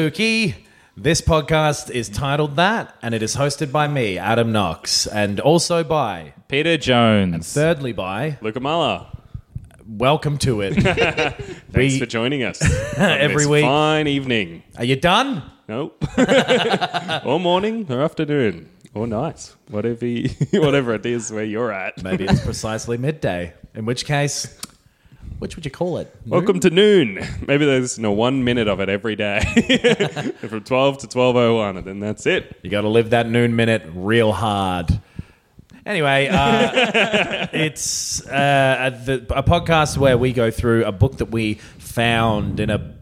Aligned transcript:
spooky. 0.00 0.54
This 0.96 1.20
podcast 1.20 1.90
is 1.90 2.08
titled 2.08 2.56
that, 2.56 2.96
and 3.02 3.14
it 3.14 3.22
is 3.22 3.36
hosted 3.36 3.70
by 3.70 3.86
me, 3.86 4.16
Adam 4.16 4.50
Knox, 4.50 5.06
and 5.06 5.38
also 5.40 5.84
by, 5.84 6.32
Peter 6.48 6.78
Jones. 6.78 7.34
And 7.34 7.44
thirdly, 7.44 7.92
by, 7.92 8.38
Luca 8.40 8.60
Mala, 8.60 9.14
welcome 9.86 10.38
to 10.38 10.62
it. 10.62 10.72
thanks 10.82 11.74
We- 11.74 11.98
for 11.98 12.06
joining 12.06 12.44
us 12.44 12.62
on 12.98 13.10
Every 13.10 13.36
this 13.42 13.46
week. 13.46 13.62
Fine 13.64 14.06
evening. 14.06 14.62
Are 14.78 14.84
you 14.84 14.96
done? 14.96 15.42
Nope. 15.68 16.02
or 17.26 17.38
morning, 17.38 17.84
or 17.92 18.00
afternoon, 18.00 18.70
or 18.94 19.06
night, 19.06 19.54
whatever 19.68 20.06
you, 20.06 20.30
whatever 20.54 20.94
it 20.94 21.04
is 21.04 21.30
where 21.30 21.44
you're 21.44 21.72
at. 21.72 22.02
Maybe 22.02 22.24
it's 22.24 22.42
precisely 22.42 22.96
midday. 22.96 23.52
In 23.74 23.84
which 23.84 24.06
case, 24.06 24.58
which 25.40 25.56
would 25.56 25.64
you 25.64 25.70
call 25.70 25.96
it? 25.96 26.14
Welcome 26.26 26.60
to 26.60 26.70
noon. 26.70 27.26
Maybe 27.46 27.64
there's 27.64 27.98
no 27.98 28.12
one 28.12 28.44
minute 28.44 28.68
of 28.68 28.78
it 28.80 28.90
every 28.90 29.16
day, 29.16 29.40
from 30.40 30.62
twelve 30.64 30.98
to 30.98 31.08
twelve 31.08 31.34
oh 31.34 31.56
one, 31.56 31.78
and 31.78 31.86
then 31.86 31.98
that's 31.98 32.26
it. 32.26 32.58
You 32.62 32.70
got 32.70 32.82
to 32.82 32.88
live 32.88 33.10
that 33.10 33.26
noon 33.26 33.56
minute 33.56 33.82
real 33.94 34.32
hard. 34.32 35.00
Anyway, 35.86 36.28
uh, 36.30 37.48
it's 37.54 38.26
uh, 38.28 38.92
a, 38.92 39.04
the, 39.04 39.14
a 39.34 39.42
podcast 39.42 39.96
where 39.96 40.18
we 40.18 40.34
go 40.34 40.50
through 40.50 40.84
a 40.84 40.92
book 40.92 41.16
that 41.16 41.30
we 41.30 41.54
found 41.54 42.60
in 42.60 42.68
a 42.68 42.94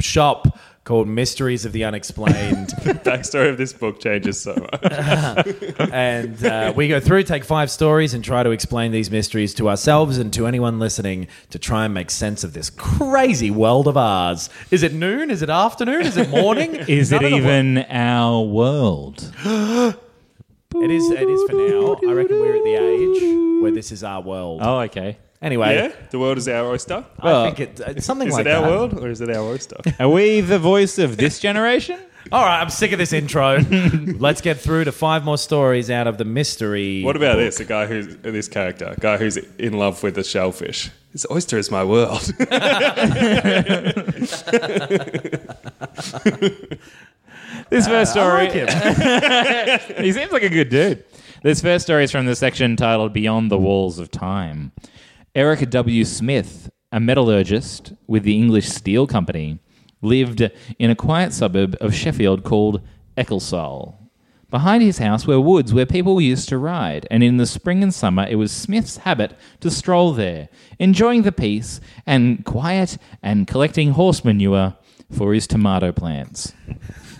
shop 0.00 0.58
called 0.90 1.06
Mysteries 1.06 1.64
of 1.64 1.70
the 1.70 1.84
Unexplained. 1.84 2.74
The 2.80 2.94
backstory 2.94 3.48
of 3.48 3.56
this 3.56 3.72
book 3.72 4.00
changes 4.00 4.40
so 4.40 4.54
much. 4.56 4.82
and 5.92 6.44
uh, 6.44 6.72
we 6.74 6.88
go 6.88 6.98
through, 6.98 7.22
take 7.22 7.44
five 7.44 7.70
stories, 7.70 8.12
and 8.12 8.24
try 8.24 8.42
to 8.42 8.50
explain 8.50 8.90
these 8.90 9.08
mysteries 9.08 9.54
to 9.54 9.68
ourselves 9.68 10.18
and 10.18 10.32
to 10.32 10.48
anyone 10.48 10.80
listening 10.80 11.28
to 11.50 11.60
try 11.60 11.84
and 11.84 11.94
make 11.94 12.10
sense 12.10 12.42
of 12.42 12.54
this 12.54 12.70
crazy 12.70 13.52
world 13.52 13.86
of 13.86 13.96
ours. 13.96 14.50
Is 14.72 14.82
it 14.82 14.92
noon? 14.92 15.30
Is 15.30 15.42
it 15.42 15.50
afternoon? 15.50 16.02
Is 16.02 16.16
it 16.16 16.28
morning? 16.28 16.74
Is 16.88 17.12
it 17.12 17.22
None 17.22 17.24
of 17.26 17.30
the 17.30 17.36
even 17.36 17.78
our 17.88 18.42
world? 18.42 19.32
It 20.72 20.88
is. 20.88 21.10
It 21.10 21.28
is 21.28 21.50
for 21.50 21.56
now. 21.56 21.96
I 22.08 22.12
reckon 22.12 22.38
we're 22.38 22.54
at 22.54 22.62
the 22.62 22.76
age 22.76 23.60
where 23.60 23.72
this 23.72 23.90
is 23.90 24.04
our 24.04 24.22
world. 24.22 24.60
Oh, 24.62 24.78
okay. 24.82 25.18
Anyway, 25.42 25.74
yeah, 25.74 25.92
the 26.10 26.18
world 26.18 26.36
is 26.36 26.46
our 26.48 26.66
oyster. 26.66 27.02
I 27.18 27.50
think 27.50 27.60
it, 27.60 27.80
it's 27.86 28.04
something 28.04 28.28
Is 28.28 28.34
like 28.34 28.44
it 28.44 28.52
our 28.52 28.62
that. 28.62 28.70
world 28.70 28.98
or 28.98 29.08
is 29.08 29.22
it 29.22 29.30
our 29.30 29.42
oyster? 29.42 29.76
Are 29.98 30.08
we 30.08 30.42
the 30.42 30.58
voice 30.58 30.98
of 30.98 31.16
this 31.16 31.38
generation? 31.38 31.98
All 32.32 32.44
right, 32.44 32.60
I'm 32.60 32.68
sick 32.68 32.92
of 32.92 32.98
this 32.98 33.14
intro. 33.14 33.58
Let's 34.18 34.42
get 34.42 34.60
through 34.60 34.84
to 34.84 34.92
five 34.92 35.24
more 35.24 35.38
stories 35.38 35.90
out 35.90 36.06
of 36.06 36.18
the 36.18 36.26
mystery. 36.26 37.02
What 37.02 37.16
about 37.16 37.36
book. 37.36 37.46
this? 37.46 37.58
A 37.58 37.64
guy 37.64 37.86
who's 37.86 38.18
this 38.18 38.48
character, 38.48 38.92
a 38.94 39.00
guy 39.00 39.16
who's 39.16 39.38
in 39.38 39.72
love 39.78 40.02
with 40.02 40.18
a 40.18 40.24
shellfish. 40.24 40.90
This 41.12 41.24
oyster 41.30 41.56
is 41.56 41.70
my 41.70 41.84
world. 41.84 42.30
This 47.68 47.86
first 47.86 48.16
uh, 48.16 48.20
story. 48.20 48.30
I 48.30 48.44
like 48.44 48.52
him. 49.88 50.04
he 50.04 50.12
seems 50.12 50.32
like 50.32 50.42
a 50.42 50.48
good 50.48 50.68
dude. 50.70 51.04
This 51.42 51.60
first 51.60 51.84
story 51.84 52.04
is 52.04 52.10
from 52.10 52.26
the 52.26 52.34
section 52.36 52.76
titled 52.76 53.12
Beyond 53.12 53.50
the 53.50 53.58
Walls 53.58 53.98
of 53.98 54.10
Time. 54.10 54.72
Eric 55.34 55.70
W. 55.70 56.04
Smith, 56.04 56.70
a 56.90 56.98
metallurgist 56.98 57.92
with 58.08 58.24
the 58.24 58.34
English 58.34 58.68
Steel 58.68 59.06
Company, 59.06 59.60
lived 60.02 60.50
in 60.76 60.90
a 60.90 60.96
quiet 60.96 61.32
suburb 61.32 61.76
of 61.80 61.94
Sheffield 61.94 62.42
called 62.42 62.80
Ecclesall. 63.16 63.94
Behind 64.50 64.82
his 64.82 64.98
house 64.98 65.28
were 65.28 65.40
woods 65.40 65.72
where 65.72 65.86
people 65.86 66.20
used 66.20 66.48
to 66.48 66.58
ride, 66.58 67.06
and 67.12 67.22
in 67.22 67.36
the 67.36 67.46
spring 67.46 67.80
and 67.84 67.94
summer 67.94 68.26
it 68.28 68.34
was 68.34 68.50
Smith's 68.50 68.96
habit 68.96 69.38
to 69.60 69.70
stroll 69.70 70.12
there, 70.12 70.48
enjoying 70.80 71.22
the 71.22 71.30
peace 71.30 71.80
and 72.06 72.44
quiet 72.44 72.98
and 73.22 73.46
collecting 73.46 73.92
horse 73.92 74.24
manure 74.24 74.74
for 75.16 75.32
his 75.32 75.46
tomato 75.46 75.92
plants. 75.92 76.52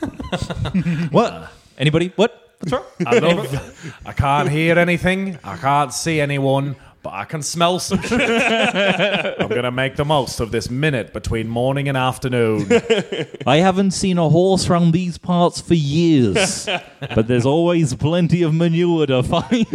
what? 1.13 1.53
Anybody? 1.79 2.13
What? 2.17 2.57
What's 2.59 2.73
wrong? 2.73 2.85
I 3.07 3.19
love. 3.21 3.95
I 4.05 4.13
can't 4.13 4.49
hear 4.49 4.79
anything. 4.81 5.39
I 5.45 5.57
can't 5.57 5.95
see 5.95 6.21
anyone, 6.21 6.75
but 7.03 7.15
I 7.15 7.25
can 7.25 7.43
smell 7.43 7.79
some 7.79 8.03
shit. 8.03 8.21
I'm 9.41 9.49
gonna 9.49 9.71
make 9.71 9.97
the 9.97 10.05
most 10.05 10.41
of 10.41 10.51
this 10.51 10.69
minute 10.71 11.13
between 11.13 11.49
morning 11.49 11.89
and 11.89 11.97
afternoon. 11.97 12.69
I 13.47 13.59
haven't 13.59 13.93
seen 13.93 14.19
a 14.19 14.29
horse 14.29 14.67
from 14.67 14.93
these 14.93 15.17
parts 15.17 15.61
for 15.61 15.75
years, 15.75 16.67
but 17.15 17.27
there's 17.27 17.47
always 17.47 17.95
plenty 17.95 18.43
of 18.43 18.55
manure 18.55 19.07
to 19.07 19.23
find. 19.23 19.67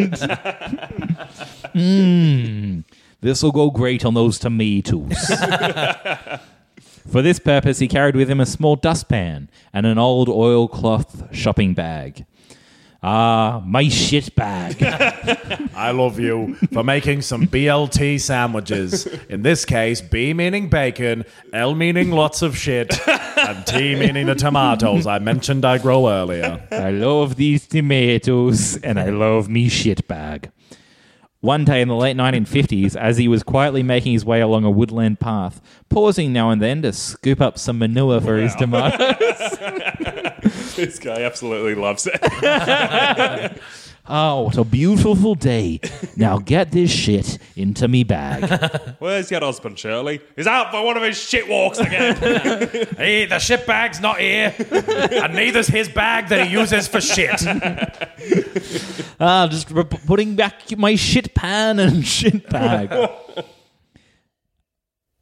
Mmm, 1.74 2.84
this 3.22 3.42
will 3.42 3.52
go 3.52 3.72
great 3.72 4.06
on 4.06 4.14
those 4.14 4.38
tomatoes. 4.38 5.18
For 7.10 7.22
this 7.22 7.40
purpose, 7.40 7.80
he 7.80 7.88
carried 7.88 8.16
with 8.16 8.30
him 8.30 8.40
a 8.40 8.46
small 8.46 8.76
dustpan 8.76 9.50
and 9.74 9.86
an 9.86 9.98
old 9.98 10.28
oilcloth 10.30 11.36
shopping 11.36 11.74
bag. 11.74 12.26
Ah, 13.04 13.62
my 13.66 13.88
shit 13.88 14.36
bag. 14.36 14.82
I 15.76 15.92
love 15.92 16.20
you 16.20 16.56
for 16.74 16.84
making 16.84 17.22
some 17.22 17.46
BLT 17.48 18.20
sandwiches. 18.20 19.06
In 19.30 19.44
this 19.44 19.64
case, 19.66 20.02
B 20.02 20.34
meaning 20.34 20.70
bacon, 20.70 21.26
L 21.54 21.76
meaning 21.76 22.12
lots 22.12 22.42
of 22.42 22.58
shit, 22.58 22.98
and 23.08 23.66
T 23.68 23.96
meaning 23.96 24.26
the 24.26 24.36
tomatoes 24.36 25.06
I 25.06 25.20
mentioned 25.20 25.66
I 25.66 25.78
grow 25.78 26.10
earlier. 26.10 26.66
I 26.72 26.90
love 26.92 27.36
these 27.36 27.68
tomatoes 27.68 28.78
and 28.78 29.00
I 29.00 29.10
love 29.10 29.50
me 29.50 29.70
shit 29.70 30.08
bag. 30.08 30.52
One 31.42 31.64
day 31.64 31.82
in 31.82 31.90
the 31.90 31.96
late 31.96 32.18
1950s, 32.18 32.96
as 32.96 33.18
he 33.18 33.28
was 33.28 33.44
quietly 33.44 33.84
making 33.84 34.14
his 34.14 34.26
way 34.26 34.42
along 34.42 34.64
a 34.64 34.72
woodland 34.72 35.20
path, 35.20 35.62
pausing 35.90 36.34
now 36.34 36.50
and 36.50 36.60
then 36.60 36.82
to 36.82 36.92
scoop 36.92 37.40
up 37.40 37.60
some 37.60 37.78
manure 37.78 38.20
for 38.20 38.38
his 38.38 38.56
tomatoes. 38.56 39.60
this 40.76 41.00
guy 41.00 41.22
absolutely 41.24 41.76
loves 41.76 42.08
it. 42.12 43.62
Oh, 44.08 44.44
what 44.44 44.58
a 44.58 44.64
beautiful 44.64 45.34
day. 45.34 45.80
Now 46.16 46.38
get 46.38 46.72
this 46.72 46.92
shit 46.92 47.40
into 47.56 47.88
me 47.88 48.04
bag. 48.04 48.96
Where's 49.00 49.32
your 49.32 49.40
husband, 49.40 49.80
Shirley? 49.80 50.22
He's 50.36 50.46
out 50.46 50.70
for 50.70 50.86
one 50.86 50.96
of 50.96 51.02
his 51.02 51.18
shit 51.18 51.50
walks 51.50 51.80
again. 51.80 52.16
Hey, 52.98 53.26
the 53.26 53.40
shit 53.40 53.66
bag's 53.66 54.00
not 54.00 54.20
here, 54.20 54.54
and 54.60 55.34
neither's 55.34 55.66
his 55.66 55.90
bag 55.90 56.28
that 56.28 56.46
he 56.46 56.54
uses 56.54 56.88
for 56.88 57.02
shit. 57.02 57.42
Ah, 59.20 59.48
just 59.50 59.72
re- 59.72 59.84
putting 59.84 60.36
back 60.36 60.78
my 60.78 60.94
shit 60.94 61.34
pan 61.34 61.80
and 61.80 62.06
shit 62.06 62.48
bag. 62.48 62.92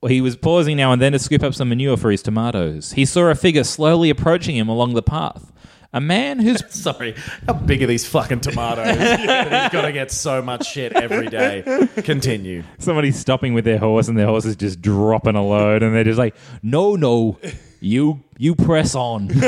He 0.07 0.21
was 0.21 0.35
pausing 0.35 0.77
now 0.77 0.91
and 0.91 1.01
then 1.01 1.13
to 1.13 1.19
scoop 1.19 1.43
up 1.43 1.53
some 1.53 1.69
manure 1.69 1.97
for 1.97 2.11
his 2.11 2.21
tomatoes. 2.21 2.91
He 2.93 3.05
saw 3.05 3.29
a 3.29 3.35
figure 3.35 3.63
slowly 3.63 4.09
approaching 4.09 4.55
him 4.55 4.67
along 4.67 4.93
the 4.93 5.01
path. 5.03 5.51
A 5.95 6.01
man 6.01 6.39
who's 6.39 6.63
Sorry, 6.73 7.15
how 7.45 7.53
big 7.53 7.83
are 7.83 7.87
these 7.87 8.05
fucking 8.05 8.39
tomatoes? 8.41 8.97
He's 9.19 9.27
got 9.71 9.81
to 9.81 9.91
get 9.91 10.09
so 10.11 10.41
much 10.41 10.65
shit 10.67 10.91
every 10.93 11.27
day. 11.27 11.87
Continue. 12.03 12.63
somebody's 12.79 13.17
stopping 13.17 13.53
with 13.53 13.63
their 13.63 13.77
horse 13.77 14.07
and 14.07 14.17
their 14.17 14.25
horse 14.25 14.45
is 14.45 14.55
just 14.55 14.81
dropping 14.81 15.35
a 15.35 15.45
load 15.45 15.83
and 15.83 15.93
they're 15.95 16.03
just 16.03 16.17
like 16.17 16.35
no 16.63 16.95
no 16.95 17.37
you 17.79 18.23
you 18.37 18.55
press 18.55 18.95
on 18.95 19.29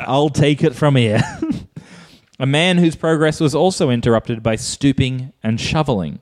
i'll 0.00 0.30
take 0.30 0.62
it 0.62 0.74
from 0.74 0.96
here 0.96 1.20
a 2.38 2.46
man 2.46 2.78
whose 2.78 2.94
progress 2.96 3.40
was 3.40 3.54
also 3.54 3.90
interrupted 3.90 4.42
by 4.42 4.54
stooping 4.56 5.32
and 5.42 5.60
shoveling 5.60 6.20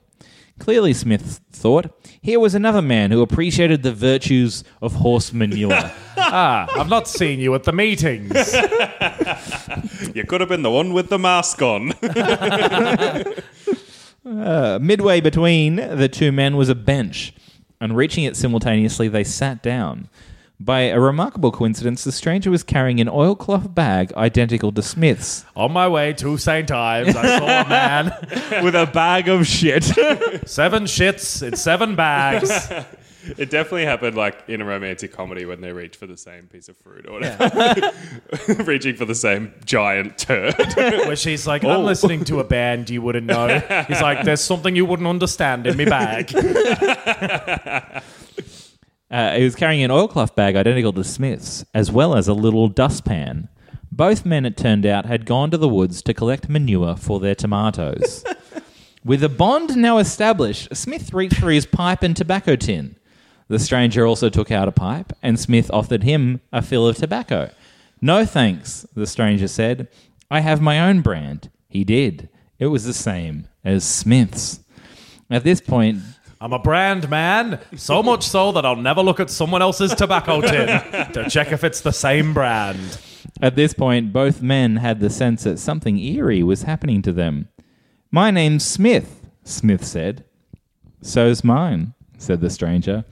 clearly 0.58 0.92
smith 0.94 1.40
thought 1.52 1.86
here 2.26 2.40
was 2.40 2.56
another 2.56 2.82
man 2.82 3.12
who 3.12 3.22
appreciated 3.22 3.84
the 3.84 3.92
virtues 3.92 4.64
of 4.82 4.94
horse 4.94 5.32
manure 5.32 5.70
Ah, 6.16 6.66
I've 6.76 6.88
not 6.88 7.06
seen 7.06 7.38
you 7.38 7.54
at 7.54 7.62
the 7.62 7.72
meetings. 7.72 8.32
you 10.14 10.24
could 10.24 10.40
have 10.40 10.48
been 10.48 10.62
the 10.62 10.70
one 10.72 10.92
with 10.92 11.08
the 11.08 11.20
mask 11.20 11.62
on. 11.62 11.92
Uh, 14.28 14.76
midway 14.82 15.20
between 15.20 15.76
the 15.76 16.08
two 16.08 16.32
men 16.32 16.56
was 16.56 16.68
a 16.68 16.74
bench, 16.74 17.32
and 17.80 17.96
reaching 17.96 18.24
it 18.24 18.34
simultaneously, 18.34 19.06
they 19.06 19.22
sat 19.22 19.62
down. 19.62 20.08
By 20.58 20.82
a 20.82 20.98
remarkable 20.98 21.52
coincidence, 21.52 22.02
the 22.02 22.12
stranger 22.12 22.50
was 22.50 22.62
carrying 22.62 22.98
an 22.98 23.10
oilcloth 23.10 23.74
bag 23.74 24.14
identical 24.14 24.72
to 24.72 24.82
Smith's. 24.82 25.44
On 25.54 25.70
my 25.70 25.86
way 25.86 26.14
to 26.14 26.38
St. 26.38 26.70
Ives, 26.70 27.14
I 27.14 27.38
saw 27.38 27.44
a 27.44 27.68
man, 27.68 28.16
With 28.64 28.74
a 28.74 28.86
bag 28.86 29.28
of 29.28 29.46
shit. 29.46 29.84
seven 30.46 30.84
shits 30.84 31.46
in 31.46 31.56
seven 31.56 31.94
bags. 31.94 32.72
It 33.36 33.50
definitely 33.50 33.86
happened 33.86 34.16
like 34.16 34.44
in 34.46 34.60
a 34.60 34.64
romantic 34.64 35.12
comedy 35.12 35.46
when 35.46 35.60
they 35.60 35.72
reach 35.72 35.96
for 35.96 36.06
the 36.06 36.16
same 36.16 36.46
piece 36.46 36.68
of 36.68 36.76
fruit 36.76 37.06
or 37.08 37.14
whatever. 37.14 37.92
Reaching 38.62 38.94
for 38.94 39.04
the 39.04 39.16
same 39.16 39.52
giant 39.64 40.16
turd. 40.16 40.54
Where 40.76 41.16
she's 41.16 41.44
like, 41.44 41.64
I'm 41.64 41.80
oh. 41.80 41.82
listening 41.82 42.22
to 42.26 42.38
a 42.38 42.44
band 42.44 42.88
you 42.88 43.02
wouldn't 43.02 43.26
know. 43.26 43.58
He's 43.88 44.00
like, 44.00 44.24
there's 44.24 44.40
something 44.40 44.76
you 44.76 44.84
wouldn't 44.84 45.08
understand 45.08 45.66
in 45.66 45.76
me 45.76 45.86
bag. 45.86 46.28
Uh, 49.10 49.36
he 49.36 49.44
was 49.44 49.54
carrying 49.54 49.82
an 49.82 49.90
oilcloth 49.90 50.34
bag 50.34 50.56
identical 50.56 50.92
to 50.92 51.04
Smith's, 51.04 51.64
as 51.72 51.92
well 51.92 52.16
as 52.16 52.26
a 52.26 52.34
little 52.34 52.68
dustpan. 52.68 53.48
Both 53.92 54.26
men, 54.26 54.44
it 54.44 54.56
turned 54.56 54.84
out, 54.84 55.06
had 55.06 55.26
gone 55.26 55.50
to 55.52 55.56
the 55.56 55.68
woods 55.68 56.02
to 56.02 56.14
collect 56.14 56.48
manure 56.48 56.96
for 56.96 57.20
their 57.20 57.34
tomatoes. 57.34 58.24
With 59.04 59.22
a 59.22 59.28
bond 59.28 59.76
now 59.76 59.98
established, 59.98 60.74
Smith 60.76 61.14
reached 61.14 61.38
for 61.38 61.50
his 61.50 61.66
pipe 61.66 62.02
and 62.02 62.16
tobacco 62.16 62.56
tin. 62.56 62.96
The 63.48 63.60
stranger 63.60 64.04
also 64.04 64.28
took 64.28 64.50
out 64.50 64.66
a 64.66 64.72
pipe, 64.72 65.12
and 65.22 65.38
Smith 65.38 65.70
offered 65.72 66.02
him 66.02 66.40
a 66.52 66.60
fill 66.60 66.88
of 66.88 66.96
tobacco. 66.96 67.50
No 68.00 68.26
thanks, 68.26 68.84
the 68.94 69.06
stranger 69.06 69.46
said. 69.46 69.86
I 70.28 70.40
have 70.40 70.60
my 70.60 70.80
own 70.80 71.00
brand. 71.00 71.50
He 71.68 71.84
did. 71.84 72.28
It 72.58 72.66
was 72.66 72.84
the 72.84 72.92
same 72.92 73.46
as 73.64 73.84
Smith's. 73.84 74.60
At 75.30 75.44
this 75.44 75.60
point, 75.60 76.00
I'm 76.40 76.52
a 76.52 76.58
brand 76.58 77.08
man, 77.08 77.60
so 77.76 78.02
much 78.02 78.26
so 78.26 78.52
that 78.52 78.66
I'll 78.66 78.76
never 78.76 79.02
look 79.02 79.20
at 79.20 79.30
someone 79.30 79.62
else's 79.62 79.94
tobacco 79.94 80.42
tin 80.42 80.66
to 81.12 81.26
check 81.30 81.50
if 81.50 81.64
it's 81.64 81.80
the 81.80 81.92
same 81.92 82.34
brand. 82.34 82.98
At 83.40 83.56
this 83.56 83.72
point, 83.72 84.12
both 84.12 84.42
men 84.42 84.76
had 84.76 85.00
the 85.00 85.08
sense 85.08 85.44
that 85.44 85.58
something 85.58 85.98
eerie 85.98 86.42
was 86.42 86.62
happening 86.62 87.00
to 87.02 87.12
them. 87.12 87.48
My 88.10 88.30
name's 88.30 88.66
Smith, 88.66 89.26
Smith 89.44 89.84
said. 89.84 90.24
So's 91.00 91.42
mine, 91.42 91.94
said 92.18 92.40
the 92.40 92.50
stranger. 92.50 93.04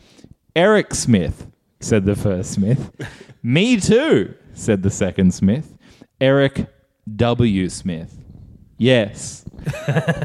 Eric 0.54 0.94
Smith, 0.94 1.46
said 1.80 2.04
the 2.04 2.16
first 2.16 2.52
Smith. 2.52 2.90
Me 3.42 3.80
too, 3.80 4.34
said 4.52 4.82
the 4.82 4.90
second 4.90 5.32
Smith. 5.32 5.76
Eric 6.20 6.66
W. 7.16 7.68
Smith. 7.68 8.16
Yes. 8.76 9.44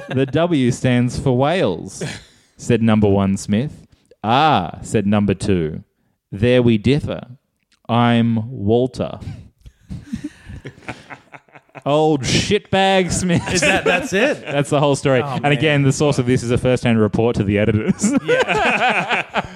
the 0.09 0.27
W 0.31 0.71
stands 0.71 1.19
for 1.19 1.37
Wales, 1.37 2.03
said 2.59 2.83
number 2.83 3.07
one 3.07 3.37
Smith. 3.37 3.87
Ah, 4.23 4.79
said 4.81 5.07
number 5.07 5.33
two. 5.33 5.83
There 6.31 6.61
we 6.61 6.77
differ. 6.77 7.21
I'm 7.87 8.51
Walter. 8.51 9.19
Old 11.85 12.23
shitbag 12.23 13.11
Smith. 13.11 13.41
Is 13.51 13.61
that 13.61 13.85
that's 13.85 14.11
it? 14.11 14.41
That's 14.41 14.69
the 14.69 14.79
whole 14.79 14.97
story. 14.97 15.21
and 15.23 15.47
again, 15.47 15.83
the 15.83 15.93
source 15.93 16.19
of 16.19 16.25
this 16.25 16.43
is 16.43 16.51
a 16.51 16.57
first-hand 16.57 16.99
report 16.99 17.37
to 17.37 17.43
the 17.43 17.57
editors. 17.57 18.03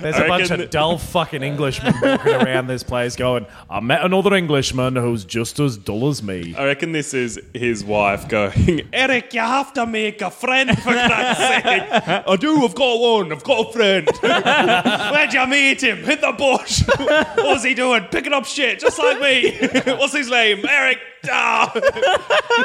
There's 0.03 0.17
a 0.17 0.27
bunch 0.27 0.49
reckon- 0.49 0.61
of 0.61 0.69
dull 0.69 0.97
fucking 0.97 1.41
Englishmen 1.43 1.93
walking 2.01 2.33
around 2.33 2.67
this 2.67 2.83
place 2.83 3.15
going, 3.15 3.45
I 3.69 3.79
met 3.79 4.03
another 4.03 4.33
Englishman 4.35 4.95
who's 4.95 5.25
just 5.25 5.59
as 5.59 5.77
dull 5.77 6.07
as 6.09 6.21
me. 6.21 6.53
I 6.55 6.65
reckon 6.65 6.91
this 6.91 7.13
is 7.13 7.39
his 7.53 7.83
wife 7.83 8.27
going, 8.27 8.87
Eric, 8.93 9.33
you 9.33 9.39
have 9.41 9.73
to 9.73 9.85
make 9.85 10.21
a 10.21 10.29
friend 10.31 10.69
for 10.77 10.91
Christ's 10.93 11.37
sake. 11.37 11.63
I 12.27 12.35
do, 12.39 12.63
I've 12.65 12.75
got 12.75 12.99
one, 12.99 13.31
I've 13.31 13.43
got 13.43 13.69
a 13.69 13.73
friend. 13.73 14.07
Where'd 14.21 15.33
you 15.33 15.47
meet 15.47 15.81
him? 15.83 15.99
In 16.09 16.21
the 16.21 16.33
bush. 16.37 16.83
What's 17.43 17.63
he 17.63 17.73
doing? 17.73 18.03
Picking 18.11 18.33
up 18.33 18.45
shit, 18.45 18.79
just 18.79 18.99
like 18.99 19.19
me. 19.19 19.57
What's 19.95 20.13
his 20.13 20.29
name? 20.29 20.65
Eric. 20.67 20.99
Ah. 21.29 21.71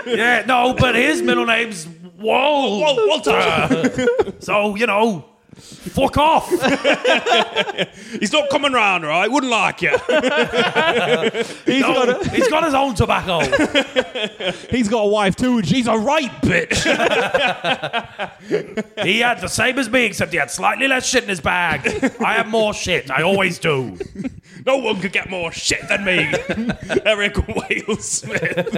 Yeah, 0.06 0.44
no, 0.46 0.75
but 0.75 0.94
his 0.96 1.23
middle 1.23 1.46
name's 1.46 1.87
Wal- 2.19 2.81
Wal- 2.81 3.08
Walter. 3.08 4.06
So, 4.41 4.75
you 4.75 4.87
know, 4.87 5.25
fuck 5.58 6.16
off. 6.16 6.49
He's 8.20 8.32
not 8.32 8.49
coming 8.50 8.72
round, 8.72 9.05
right? 9.05 9.31
Wouldn't 9.31 9.50
like 9.50 9.82
you. 9.82 9.96
No, 11.69 12.20
he's 12.31 12.49
got 12.49 12.64
his 12.64 12.75
own 12.75 12.94
tobacco. 12.94 13.40
He's 14.70 14.88
got 14.88 15.00
a 15.00 15.06
wife 15.06 15.37
too, 15.37 15.58
and 15.58 15.66
she's 15.66 15.87
a 15.87 15.96
right 15.96 16.31
bitch. 16.43 16.75
He 19.05 19.20
had 19.20 19.40
the 19.40 19.49
same 19.49 19.78
as 19.78 19.88
me, 19.88 20.05
except 20.06 20.32
he 20.32 20.38
had 20.38 20.50
slightly 20.50 20.88
less 20.88 21.06
shit 21.06 21.22
in 21.22 21.28
his 21.28 21.40
bag. 21.40 21.87
I 22.20 22.34
have 22.34 22.49
more 22.49 22.75
shit. 22.75 23.10
I 23.10 23.22
always 23.22 23.58
do. 23.58 23.96
No 24.66 24.76
one 24.78 25.00
could 25.00 25.12
get 25.12 25.31
more 25.31 25.52
shit 25.52 25.87
than 25.88 26.05
me. 26.05 26.32
Eric 27.05 27.46
Wales 27.49 28.08
Smith. 28.08 28.69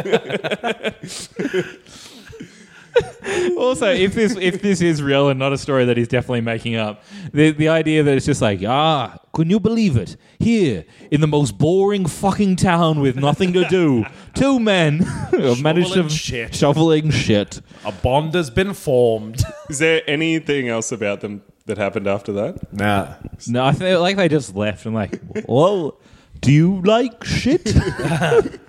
also, 3.57 3.89
if 3.93 4.15
this 4.15 4.37
if 4.37 4.61
this 4.63 4.81
is 4.81 5.03
real 5.03 5.29
and 5.29 5.39
not 5.39 5.53
a 5.53 5.59
story 5.59 5.85
that 5.85 5.97
he's 5.97 6.09
definitely 6.09 6.41
making 6.41 6.77
up, 6.77 7.03
the 7.33 7.51
the 7.53 7.69
idea 7.69 8.03
that 8.03 8.17
it's 8.17 8.27
just 8.27 8.43
like 8.43 8.63
ah, 8.67 9.17
can 9.35 9.49
you 9.51 9.61
believe 9.61 9.97
it? 9.97 10.17
Here 10.39 10.85
in 11.11 11.21
the 11.21 11.27
most 11.27 11.59
boring 11.59 12.07
fucking 12.07 12.57
town 12.57 13.01
with 13.01 13.17
nothing 13.17 13.53
to 13.53 13.65
do, 13.69 14.05
two 14.35 14.59
men 14.59 14.99
have 15.33 15.63
managed 15.63 15.93
to 15.95 16.09
Shoveling 16.09 16.09
shit. 16.09 16.55
shoveling 16.55 17.11
shit. 17.11 17.61
A 17.85 17.93
bond 17.93 18.35
has 18.35 18.51
been 18.51 18.75
formed. 18.75 19.43
Is 19.69 19.79
there 19.79 20.03
anything 20.07 20.69
else 20.69 20.93
about 20.93 21.21
them 21.21 21.43
that 21.67 21.79
happened 21.79 22.07
after 22.07 22.33
that? 22.33 22.73
Nah. 22.73 23.15
No, 23.49 23.65
I 23.65 23.73
feel 23.73 24.01
like 24.01 24.17
they 24.17 24.29
just 24.29 24.55
left 24.57 24.85
and 24.87 24.95
like, 24.95 25.21
well, 25.47 25.99
do 26.41 26.53
you 26.53 26.81
like 26.83 27.23
shit? 27.25 27.75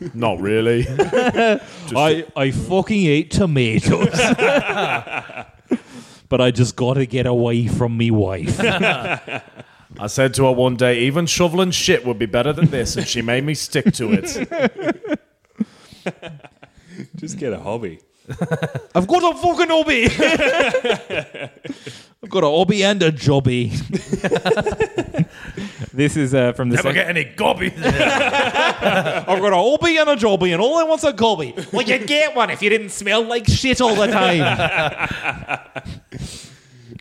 Not 0.14 0.40
really. 0.42 0.86
I 0.90 2.26
I 2.36 2.52
fucking 2.52 2.98
eat 2.98 3.32
tomatoes. 3.32 4.10
but 6.30 6.42
I 6.42 6.52
just 6.52 6.76
gotta 6.76 7.06
get 7.06 7.26
away 7.26 7.68
from 7.68 7.98
me 7.98 8.12
wife. 8.12 8.60
I 8.60 10.08
said 10.08 10.34
to 10.36 10.46
her 10.46 10.52
one 10.52 10.76
day, 10.76 11.00
even 11.02 11.26
shoveling 11.26 11.72
shit 11.72 12.06
would 12.06 12.20
be 12.20 12.26
better 12.26 12.54
than 12.54 12.68
this, 12.68 12.96
and 12.96 13.08
she 13.08 13.22
made 13.22 13.44
me 13.44 13.54
stick 13.54 13.94
to 13.94 14.12
it. 14.12 15.20
Just 17.16 17.38
get 17.38 17.54
a 17.54 17.60
hobby. 17.60 18.00
I've 18.96 19.08
got 19.08 19.24
a 19.24 19.38
fucking 19.38 19.68
hobby. 19.70 20.08
I've 22.24 22.30
got 22.30 22.44
a 22.44 22.48
hobby 22.48 22.84
and 22.84 23.02
a 23.02 23.12
jobby. 23.12 23.72
this 25.92 26.16
is 26.16 26.36
uh, 26.36 26.54
from 26.54 26.70
the 26.70 26.76
Never 26.76 26.90
sec- 26.90 26.94
get 26.94 27.10
any 27.10 27.24
gobby. 27.24 27.74
I've 27.78 29.26
got 29.26 29.54
a 29.54 29.56
hobby 29.56 29.98
and 29.98 30.08
a 30.08 30.16
jobby, 30.16 30.54
and 30.54 30.62
all 30.62 30.78
I 30.78 30.84
want's 30.84 31.04
a 31.04 31.14
gobby. 31.14 31.56
Well, 31.74 31.82
you'd 31.82 32.06
get 32.06 32.36
one 32.36 32.52
if 32.52 32.62
you 32.62 32.70
didn't 32.70 32.90
smell 32.90 33.24
like 33.24 33.48
shit 33.48 33.82
all 33.82 33.96
the 33.96 34.06
time. 34.06 35.70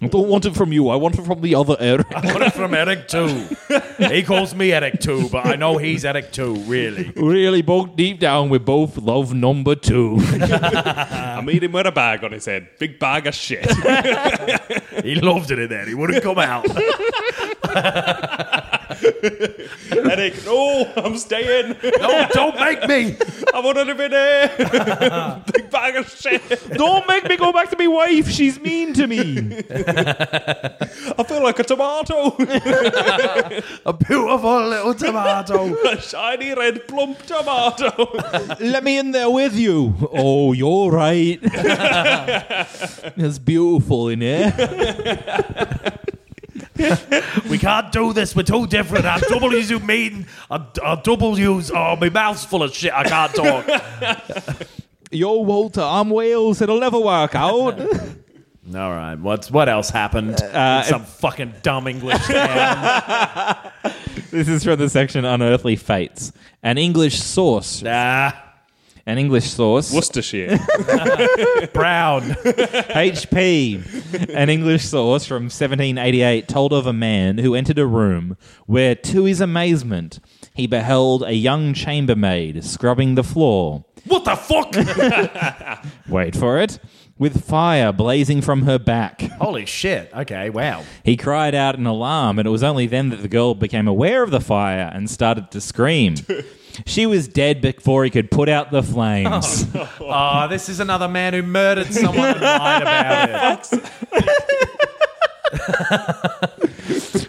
I 0.02 0.06
don't 0.06 0.28
want 0.28 0.46
it 0.46 0.54
from 0.54 0.72
you. 0.72 0.88
I 0.88 0.96
want 0.96 1.18
it 1.18 1.26
from 1.26 1.42
the 1.42 1.54
other 1.54 1.76
Eric. 1.78 2.06
I 2.14 2.32
want 2.32 2.42
it 2.44 2.54
from 2.54 2.72
Eric 2.74 3.06
too. 3.06 3.46
He 3.98 4.22
calls 4.22 4.54
me 4.54 4.72
Eric 4.72 4.98
too, 5.00 5.28
but 5.28 5.44
I 5.46 5.56
know 5.56 5.76
he's 5.76 6.06
Eric 6.06 6.32
too, 6.32 6.54
really. 6.60 7.12
Really, 7.16 7.60
both 7.60 7.96
deep 7.96 8.18
down, 8.18 8.48
we 8.48 8.56
both 8.58 8.96
love 8.96 9.34
number 9.34 9.74
two. 9.74 10.16
I 10.20 11.42
meet 11.44 11.62
him 11.62 11.72
with 11.72 11.86
a 11.86 11.92
bag 11.92 12.24
on 12.24 12.32
his 12.32 12.46
head. 12.46 12.68
Big 12.78 12.98
bag 12.98 13.26
of 13.26 13.34
shit. 13.34 13.70
He 15.04 15.14
loved 15.14 15.50
it 15.50 15.58
in 15.58 15.68
there. 15.68 15.86
He 15.86 15.94
wouldn't 15.94 16.22
come 16.22 16.38
out. 16.38 16.66
Eric, 19.92 20.44
no, 20.44 20.52
oh, 20.52 20.92
I'm 20.96 21.16
staying. 21.16 21.76
No, 22.00 22.26
don't 22.32 22.58
make 22.58 22.86
me. 22.86 23.16
I 23.54 23.60
want 23.60 23.78
to 23.78 23.84
live 23.84 24.00
in 24.00 24.10
there. 24.10 24.48
Big 25.52 25.70
bag 25.70 25.96
of 25.96 26.08
shit. 26.10 26.42
don't 26.74 27.06
make 27.08 27.28
me 27.28 27.36
go 27.36 27.52
back 27.52 27.70
to 27.70 27.78
my 27.78 27.86
wife. 27.86 28.28
She's 28.28 28.60
mean 28.60 28.92
to 28.94 29.06
me. 29.06 29.64
I 29.70 31.24
feel 31.26 31.42
like 31.42 31.58
a 31.58 31.64
tomato. 31.64 32.36
A 33.86 33.92
beautiful 33.92 34.68
little 34.68 34.94
tomato. 34.94 35.74
a 35.84 36.00
shiny 36.00 36.54
red 36.54 36.86
plump 36.86 37.22
tomato. 37.22 38.12
Let 38.60 38.84
me 38.84 38.98
in 38.98 39.12
there 39.12 39.30
with 39.30 39.54
you. 39.54 39.94
Oh, 40.12 40.52
you're 40.52 40.90
right. 40.90 41.38
it's 43.16 43.38
beautiful 43.38 44.08
in 44.08 44.20
here. 44.20 44.52
We 47.48 47.58
can't 47.58 47.92
do 47.92 48.12
this. 48.12 48.34
We're 48.34 48.42
too 48.42 48.66
different. 48.66 49.04
Our 49.04 49.20
W's 49.20 49.70
you 49.70 49.78
mean. 49.80 50.26
Our, 50.50 50.66
our 50.82 50.96
W's. 51.02 51.70
Oh, 51.70 51.96
my 51.96 52.08
mouth's 52.08 52.44
full 52.44 52.62
of 52.62 52.74
shit. 52.74 52.92
I 52.92 53.04
can't 53.04 53.34
talk. 53.34 53.66
You're 55.10 55.42
Walter. 55.44 55.82
I'm 55.82 56.10
Wales. 56.10 56.60
It'll 56.62 56.80
never 56.80 56.98
work 57.00 57.34
out. 57.34 57.80
All 57.80 58.90
right. 58.90 59.16
What's 59.16 59.50
what 59.50 59.68
else 59.68 59.90
happened? 59.90 60.40
Uh, 60.40 60.82
in 60.84 60.88
some 60.90 61.04
fucking 61.04 61.54
dumb 61.62 61.88
English 61.88 62.24
this 64.30 64.48
is 64.48 64.62
from 64.62 64.78
the 64.78 64.88
section 64.88 65.24
Unearthly 65.24 65.74
Fates. 65.76 66.32
An 66.62 66.78
English 66.78 67.20
source. 67.20 67.82
nah. 67.82 68.32
An 69.06 69.18
English 69.18 69.50
source. 69.50 69.92
Worcestershire. 69.92 70.58
Brown. 71.72 72.22
HP, 72.22 74.28
an 74.34 74.48
English 74.48 74.84
source 74.84 75.24
from 75.24 75.44
1788, 75.44 76.48
told 76.48 76.72
of 76.72 76.86
a 76.86 76.92
man 76.92 77.38
who 77.38 77.54
entered 77.54 77.78
a 77.78 77.86
room 77.86 78.36
where, 78.66 78.94
to 78.94 79.24
his 79.24 79.40
amazement, 79.40 80.20
he 80.54 80.66
beheld 80.66 81.22
a 81.22 81.34
young 81.34 81.74
chambermaid 81.74 82.64
scrubbing 82.64 83.14
the 83.14 83.24
floor. 83.24 83.84
What 84.06 84.24
the 84.24 84.36
fuck? 84.36 85.84
Wait 86.08 86.36
for 86.36 86.58
it. 86.58 86.78
With 87.18 87.44
fire 87.44 87.92
blazing 87.92 88.40
from 88.40 88.62
her 88.62 88.78
back. 88.78 89.20
Holy 89.20 89.66
shit. 89.66 90.10
Okay. 90.14 90.48
Wow. 90.48 90.84
He 91.04 91.18
cried 91.18 91.54
out 91.54 91.74
in 91.74 91.86
alarm, 91.86 92.38
and 92.38 92.48
it 92.48 92.50
was 92.50 92.62
only 92.62 92.86
then 92.86 93.10
that 93.10 93.20
the 93.20 93.28
girl 93.28 93.54
became 93.54 93.86
aware 93.86 94.22
of 94.22 94.30
the 94.30 94.40
fire 94.40 94.90
and 94.94 95.10
started 95.10 95.50
to 95.50 95.60
scream. 95.60 96.14
she 96.86 97.06
was 97.06 97.28
dead 97.28 97.60
before 97.60 98.04
he 98.04 98.10
could 98.10 98.30
put 98.30 98.48
out 98.48 98.70
the 98.70 98.82
flames. 98.82 99.66
Oh, 100.00 100.46
this 100.50 100.68
is 100.68 100.80
another 100.80 101.08
man 101.08 101.32
who 101.34 101.42
murdered 101.42 101.92
someone 101.92 102.28
and 102.30 102.40
lied 102.40 102.82
about 102.82 103.72
it. 103.72 103.82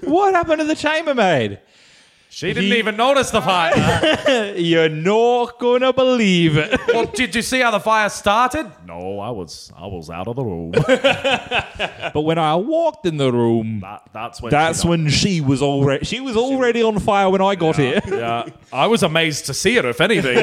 what 0.03 0.33
happened 0.33 0.59
to 0.59 0.65
the 0.65 0.75
chambermaid? 0.75 1.59
She 2.33 2.53
didn't 2.53 2.71
even 2.77 2.95
notice 2.95 3.29
the 3.29 3.41
fire. 3.41 4.53
You're 4.57 4.87
not 4.87 5.59
gonna 5.59 5.91
believe 5.91 6.55
it. 6.55 6.79
well, 6.87 7.05
did 7.07 7.35
you 7.35 7.41
see 7.41 7.59
how 7.59 7.71
the 7.71 7.79
fire 7.81 8.07
started? 8.07 8.71
No, 8.87 9.19
I 9.19 9.31
was 9.31 9.69
I 9.77 9.85
was 9.87 10.09
out 10.09 10.29
of 10.29 10.37
the 10.37 10.43
room. 10.45 10.71
But 12.13 12.21
when 12.21 12.37
I 12.37 12.55
walked 12.55 13.05
in 13.05 13.17
the 13.17 13.31
room, 13.33 13.81
That, 13.81 14.03
that's 14.13 14.41
when. 14.41 14.49
that's 14.51 14.81
she 14.81 14.87
when 14.87 15.09
she 15.09 15.41
was 15.41 15.61
already 15.61 16.05
she 16.05 16.21
was 16.21 16.37
already 16.37 16.81
on 16.83 16.99
fire 16.99 17.29
when 17.29 17.41
I 17.41 17.55
got 17.55 17.75
here. 17.75 17.99
Yeah, 18.07 18.45
I 18.71 18.87
was 18.87 19.03
amazed 19.03 19.45
to 19.47 19.53
see 19.53 19.75
her. 19.75 19.89
If 19.89 19.99
anything, 19.99 20.37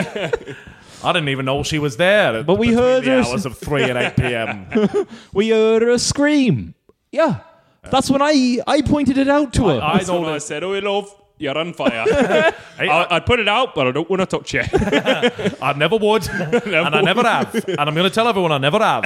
I 1.04 1.12
didn't 1.12 1.30
even 1.30 1.46
know 1.46 1.62
she 1.62 1.78
was 1.78 1.96
there. 1.96 2.42
But 2.42 2.56
we 2.58 2.72
heard 2.74 3.04
the 3.04 3.10
her- 3.22 3.30
hours 3.30 3.46
of 3.46 3.56
three 3.56 3.84
and 3.84 3.96
eight 3.98 4.14
p.m. 4.16 4.66
We 5.32 5.50
heard 5.50 5.80
her 5.82 5.96
scream. 5.96 6.74
Yeah, 7.12 7.40
that's 7.82 8.10
when 8.10 8.20
I 8.20 8.58
I 8.66 8.82
pointed 8.82 9.16
it 9.16 9.28
out 9.28 9.54
to 9.54 9.68
her. 9.68 9.80
I 9.82 9.96
That's 9.98 10.08
know 10.08 10.20
when 10.20 10.34
I 10.34 10.38
said, 10.38 10.62
"Oh, 10.64 10.72
love, 10.78 11.14
you're 11.38 11.56
on 11.56 11.72
fire." 11.72 12.04
I, 12.78 13.06
I'd 13.10 13.26
put 13.26 13.40
it 13.40 13.48
out, 13.48 13.74
but 13.74 13.86
I 13.88 13.92
don't 13.92 14.08
want 14.08 14.20
to 14.20 14.26
touch 14.26 14.54
you. 14.54 14.62
I 15.62 15.74
never 15.76 15.96
would, 15.96 16.28
and 16.30 16.94
I 16.94 17.00
never 17.02 17.22
have, 17.22 17.54
and 17.68 17.80
I'm 17.80 17.94
going 17.94 18.08
to 18.08 18.14
tell 18.14 18.28
everyone 18.28 18.52
I 18.52 18.58
never 18.58 18.78
have. 18.78 19.02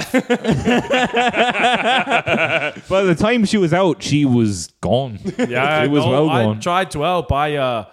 By 2.89 3.03
the 3.03 3.15
time 3.15 3.45
she 3.45 3.57
was 3.59 3.73
out, 3.73 4.03
she 4.03 4.25
was 4.25 4.69
gone. 4.81 5.19
Yeah, 5.39 5.85
It 5.85 5.91
was 5.91 6.05
no, 6.05 6.11
well 6.11 6.31
I 6.31 6.45
gone. 6.45 6.61
tried 6.61 6.91
to 6.93 7.03
help. 7.03 7.33
I 7.33 7.57
uh, 7.57 7.85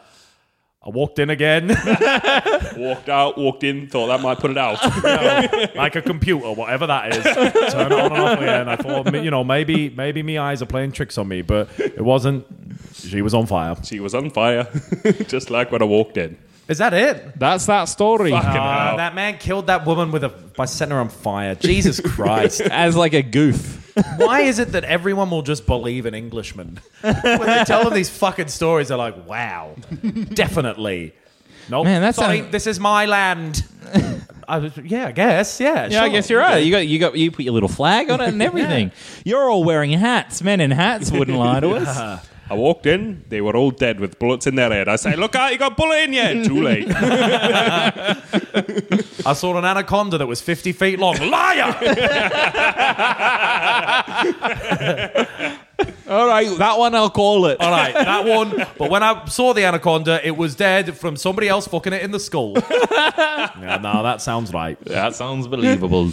I 0.81 0.89
walked 0.89 1.19
in 1.19 1.29
again, 1.29 1.67
walked 2.77 3.10
out, 3.10 3.38
walked 3.38 3.63
in, 3.63 3.89
thought 3.89 4.08
that 4.08 4.22
might 4.22 4.39
put 4.39 4.50
it 4.51 4.58
out. 4.58 4.79
like 5.75 5.96
a 5.96 6.01
computer, 6.01 6.51
whatever 6.53 6.88
that 6.88 7.13
is. 7.15 7.24
Turn 7.74 7.91
it 7.91 8.00
on 8.00 8.12
and 8.13 8.22
off 8.22 8.38
again. 8.39 8.69
I 8.69 8.75
thought, 8.77 9.13
you 9.13 9.29
know, 9.29 9.43
maybe 9.43 9.89
maybe 9.89 10.24
me 10.24 10.38
eyes 10.38 10.62
are 10.62 10.65
playing 10.67 10.93
tricks 10.93 11.17
on 11.17 11.27
me, 11.27 11.41
but 11.41 11.69
it 11.79 12.01
wasn't. 12.01 12.46
She 13.08 13.22
was 13.22 13.34
on 13.34 13.46
fire. 13.46 13.75
she 13.84 14.00
was 14.00 14.13
on 14.15 14.29
fire, 14.29 14.68
just 15.27 15.50
like 15.50 15.72
when 15.72 15.82
I 15.82 15.86
walked 15.86 16.18
in. 16.18 16.38
Is 16.68 16.77
that 16.77 16.94
it? 16.94 17.39
That's 17.39 17.65
that 17.65 17.86
story. 17.86 18.29
Fucking 18.32 18.48
Uh, 18.50 18.88
hell. 18.89 18.98
that 18.98 19.15
man 19.15 19.38
killed 19.39 19.68
that 19.68 19.86
woman 19.88 20.12
with 20.12 20.24
a 20.24 20.29
by 20.29 20.65
setting 20.65 20.94
her 20.94 21.00
on 21.00 21.10
fire. 21.10 21.56
Jesus 21.56 22.00
Christ! 22.15 22.62
As 22.62 22.96
like 22.96 23.13
a 23.13 23.24
goof. 23.24 23.77
Why 24.18 24.41
is 24.41 24.60
it 24.60 24.74
that 24.74 24.84
everyone 24.84 25.29
will 25.32 25.41
just 25.41 25.65
believe 25.65 26.06
an 26.06 26.13
Englishman 26.13 26.79
when 27.01 27.22
they 27.24 27.63
tell 27.65 27.84
them 27.86 27.94
these 27.94 28.10
fucking 28.10 28.48
stories? 28.50 28.89
They're 28.89 28.98
like, 28.98 29.27
"Wow, 29.27 29.75
definitely." 30.34 31.13
Nope. 31.70 31.86
Man, 31.86 32.01
that's 32.01 32.18
sorry. 32.18 32.39
a- 32.39 32.44
This 32.44 32.65
is 32.68 32.79
my 32.79 33.06
land. 33.06 33.63
I 34.48 34.58
was, 34.58 34.75
yeah, 34.77 35.08
I 35.08 35.12
guess. 35.12 35.60
Yeah. 35.60 35.88
Yeah, 35.88 36.01
I 36.01 36.06
sure. 36.06 36.10
guess 36.10 36.29
you're 36.29 36.39
right. 36.39 36.58
You 36.58 36.72
got 36.72 36.88
you 36.88 36.98
got 37.00 37.15
you 37.15 37.29
put 37.32 37.46
your 37.46 37.53
little 37.53 37.70
flag 37.70 38.10
on 38.10 38.22
it 38.22 38.29
and 38.29 38.41
everything. 38.50 38.91
You're 39.24 39.50
all 39.50 39.63
wearing 39.63 39.91
hats. 39.91 40.41
Men 40.41 40.62
in 40.62 40.72
hats 40.72 41.12
wouldn't 41.12 41.38
lie 41.38 41.60
to 41.60 41.72
us. 41.75 42.25
I 42.51 42.56
walked 42.56 42.88
in, 42.88 43.24
they 43.29 43.41
were 43.41 43.56
all 43.56 43.70
dead 43.70 44.00
with 44.00 44.18
bullets 44.18 44.48
in 44.48 44.56
their 44.56 44.72
head. 44.72 44.88
I 44.88 44.96
say, 44.96 45.15
"Look 45.15 45.36
out, 45.36 45.51
you 45.51 45.60
got 45.60 45.74
a 45.74 45.75
bullet 45.75 46.10
in 46.10 46.13
you!" 46.13 46.44
Too 46.46 46.63
late. 46.63 46.88
I 46.89 48.15
saw 49.34 49.56
an 49.56 49.65
anaconda 49.65 50.18
that 50.18 50.25
was 50.25 50.41
50 50.41 50.72
feet 50.72 50.98
long. 50.98 51.15
Liar! 51.29 51.75
All 56.10 56.27
right, 56.27 56.58
that 56.58 56.79
one 56.79 56.96
I'll 56.96 57.12
call 57.12 57.46
it. 57.46 57.62
All 57.62 57.70
right, 57.70 57.94
that 57.94 58.25
one. 58.25 58.65
But 58.79 58.89
when 58.89 59.03
I 59.03 59.25
saw 59.25 59.53
the 59.53 59.63
anaconda, 59.63 60.20
it 60.25 60.36
was 60.36 60.56
dead 60.56 60.98
from 60.98 61.15
somebody 61.15 61.48
else 61.48 61.68
fucking 61.68 61.94
it 61.94 62.01
in 62.01 62.10
the 62.12 62.20
skull. 62.20 62.53
yeah, 62.58 63.77
no, 63.82 64.01
that 64.03 64.22
sounds 64.22 64.51
right. 64.51 64.77
That 64.86 65.15
sounds 65.15 65.48
believable. 65.48 66.12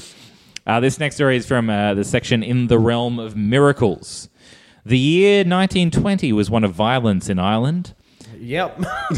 Uh, 0.67 0.81
this 0.81 0.99
next 0.99 1.15
story 1.15 1.37
is 1.37 1.47
from 1.47 1.71
uh, 1.71 1.95
the 1.95 2.05
section 2.05 2.43
In 2.43 2.67
the 2.67 2.79
Realm 2.79 3.19
of 3.19 3.37
Miracles. 3.37 4.29
The 4.87 4.97
year 4.97 5.39
1920 5.39 6.33
was 6.33 6.49
one 6.49 6.63
of 6.63 6.71
violence 6.73 7.29
in 7.29 7.41
Ireland. 7.41 7.96
Yep. 8.39 8.79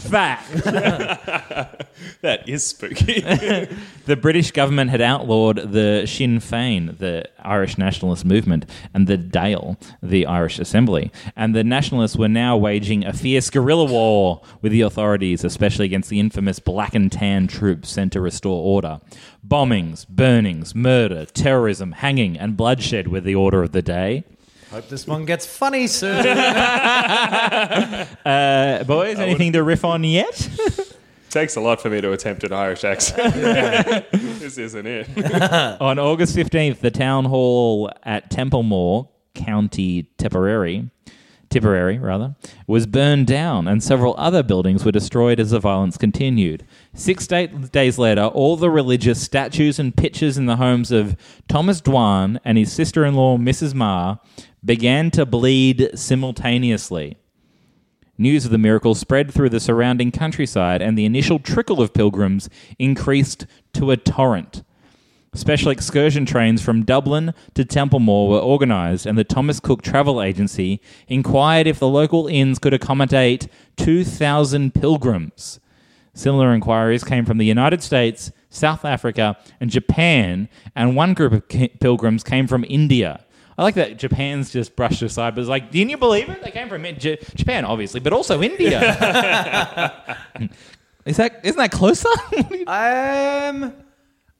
Fact. 0.00 0.52
that 2.22 2.48
is 2.48 2.64
spooky. 2.64 3.20
the 4.06 4.16
British 4.16 4.50
government 4.50 4.90
had 4.90 5.00
outlawed 5.00 5.72
the 5.72 6.06
Sinn 6.06 6.38
Féin, 6.38 6.98
the 6.98 7.28
Irish 7.40 7.78
nationalist 7.78 8.24
movement, 8.24 8.70
and 8.92 9.06
the 9.06 9.18
Dáil, 9.18 9.80
the 10.02 10.26
Irish 10.26 10.58
Assembly. 10.58 11.10
And 11.36 11.54
the 11.54 11.64
nationalists 11.64 12.16
were 12.16 12.28
now 12.28 12.56
waging 12.56 13.04
a 13.04 13.12
fierce 13.12 13.50
guerrilla 13.50 13.84
war 13.84 14.42
with 14.62 14.72
the 14.72 14.82
authorities, 14.82 15.44
especially 15.44 15.86
against 15.86 16.10
the 16.10 16.20
infamous 16.20 16.58
black 16.58 16.94
and 16.94 17.10
tan 17.10 17.46
troops 17.46 17.90
sent 17.90 18.12
to 18.12 18.20
restore 18.20 18.62
order. 18.62 19.00
Bombings, 19.46 20.08
burnings, 20.08 20.74
murder, 20.74 21.26
terrorism, 21.26 21.92
hanging, 21.92 22.38
and 22.38 22.56
bloodshed 22.56 23.08
were 23.08 23.20
the 23.20 23.34
order 23.34 23.62
of 23.62 23.72
the 23.72 23.82
day. 23.82 24.24
Hope 24.74 24.88
this 24.88 25.06
one 25.06 25.24
gets 25.24 25.46
funny 25.46 25.86
soon. 25.86 26.26
Uh, 28.24 28.82
boys, 28.84 29.18
anything 29.18 29.52
to 29.52 29.62
riff 29.62 29.84
on 29.84 30.02
yet? 30.02 30.48
Takes 31.30 31.56
a 31.56 31.60
lot 31.60 31.80
for 31.80 31.90
me 31.90 32.00
to 32.00 32.12
attempt 32.12 32.42
an 32.42 32.52
Irish 32.52 32.82
accent. 32.84 33.34
this 34.12 34.56
isn't 34.58 34.86
it. 34.86 35.08
On 35.80 35.98
August 35.98 36.34
15th, 36.34 36.80
the 36.80 36.90
town 36.90 37.26
hall 37.26 37.90
at 38.02 38.30
Templemore, 38.30 39.08
County 39.34 40.08
Tipperary, 40.16 40.90
Tipperary 41.54 42.00
rather, 42.00 42.34
was 42.66 42.84
burned 42.84 43.28
down 43.28 43.68
and 43.68 43.80
several 43.80 44.16
other 44.18 44.42
buildings 44.42 44.84
were 44.84 44.90
destroyed 44.90 45.38
as 45.38 45.52
the 45.52 45.60
violence 45.60 45.96
continued. 45.96 46.66
Six 46.94 47.28
da- 47.28 47.46
days 47.46 47.96
later, 47.96 48.24
all 48.24 48.56
the 48.56 48.68
religious 48.68 49.22
statues 49.22 49.78
and 49.78 49.96
pictures 49.96 50.36
in 50.36 50.46
the 50.46 50.56
homes 50.56 50.90
of 50.90 51.14
Thomas 51.46 51.80
Dwan 51.80 52.40
and 52.44 52.58
his 52.58 52.72
sister-in-law 52.72 53.38
Mrs. 53.38 53.72
Marr 53.72 54.18
began 54.64 55.12
to 55.12 55.24
bleed 55.24 55.90
simultaneously. 55.94 57.18
News 58.18 58.44
of 58.44 58.50
the 58.50 58.58
miracle 58.58 58.96
spread 58.96 59.32
through 59.32 59.50
the 59.50 59.60
surrounding 59.60 60.10
countryside, 60.10 60.82
and 60.82 60.98
the 60.98 61.04
initial 61.04 61.38
trickle 61.38 61.80
of 61.80 61.94
pilgrims 61.94 62.50
increased 62.80 63.46
to 63.74 63.92
a 63.92 63.96
torrent. 63.96 64.64
Special 65.34 65.72
excursion 65.72 66.24
trains 66.24 66.62
from 66.62 66.84
Dublin 66.84 67.34
to 67.54 67.64
Templemore 67.64 68.28
were 68.28 68.40
organised, 68.40 69.04
and 69.04 69.18
the 69.18 69.24
Thomas 69.24 69.58
Cook 69.58 69.82
Travel 69.82 70.22
Agency 70.22 70.80
inquired 71.08 71.66
if 71.66 71.80
the 71.80 71.88
local 71.88 72.28
inns 72.28 72.60
could 72.60 72.72
accommodate 72.72 73.48
2,000 73.76 74.72
pilgrims. 74.74 75.58
Similar 76.12 76.54
inquiries 76.54 77.02
came 77.02 77.24
from 77.24 77.38
the 77.38 77.44
United 77.44 77.82
States, 77.82 78.30
South 78.48 78.84
Africa, 78.84 79.36
and 79.60 79.70
Japan, 79.70 80.48
and 80.76 80.94
one 80.94 81.14
group 81.14 81.32
of 81.32 81.48
ki- 81.48 81.68
pilgrims 81.80 82.22
came 82.22 82.46
from 82.46 82.64
India. 82.68 83.24
I 83.58 83.64
like 83.64 83.74
that 83.74 83.98
Japan's 83.98 84.52
just 84.52 84.76
brushed 84.76 85.02
aside, 85.02 85.34
but 85.34 85.40
it's 85.40 85.50
like, 85.50 85.72
didn't 85.72 85.90
you 85.90 85.96
believe 85.96 86.28
it? 86.28 86.42
They 86.44 86.52
came 86.52 86.68
from 86.68 86.84
J- 86.84 87.18
Japan, 87.34 87.64
obviously, 87.64 87.98
but 87.98 88.12
also 88.12 88.40
India. 88.40 89.90
Is 91.04 91.18
that 91.18 91.40
isn't 91.42 91.58
that 91.58 91.70
closer? 91.70 92.08
um, 92.66 93.74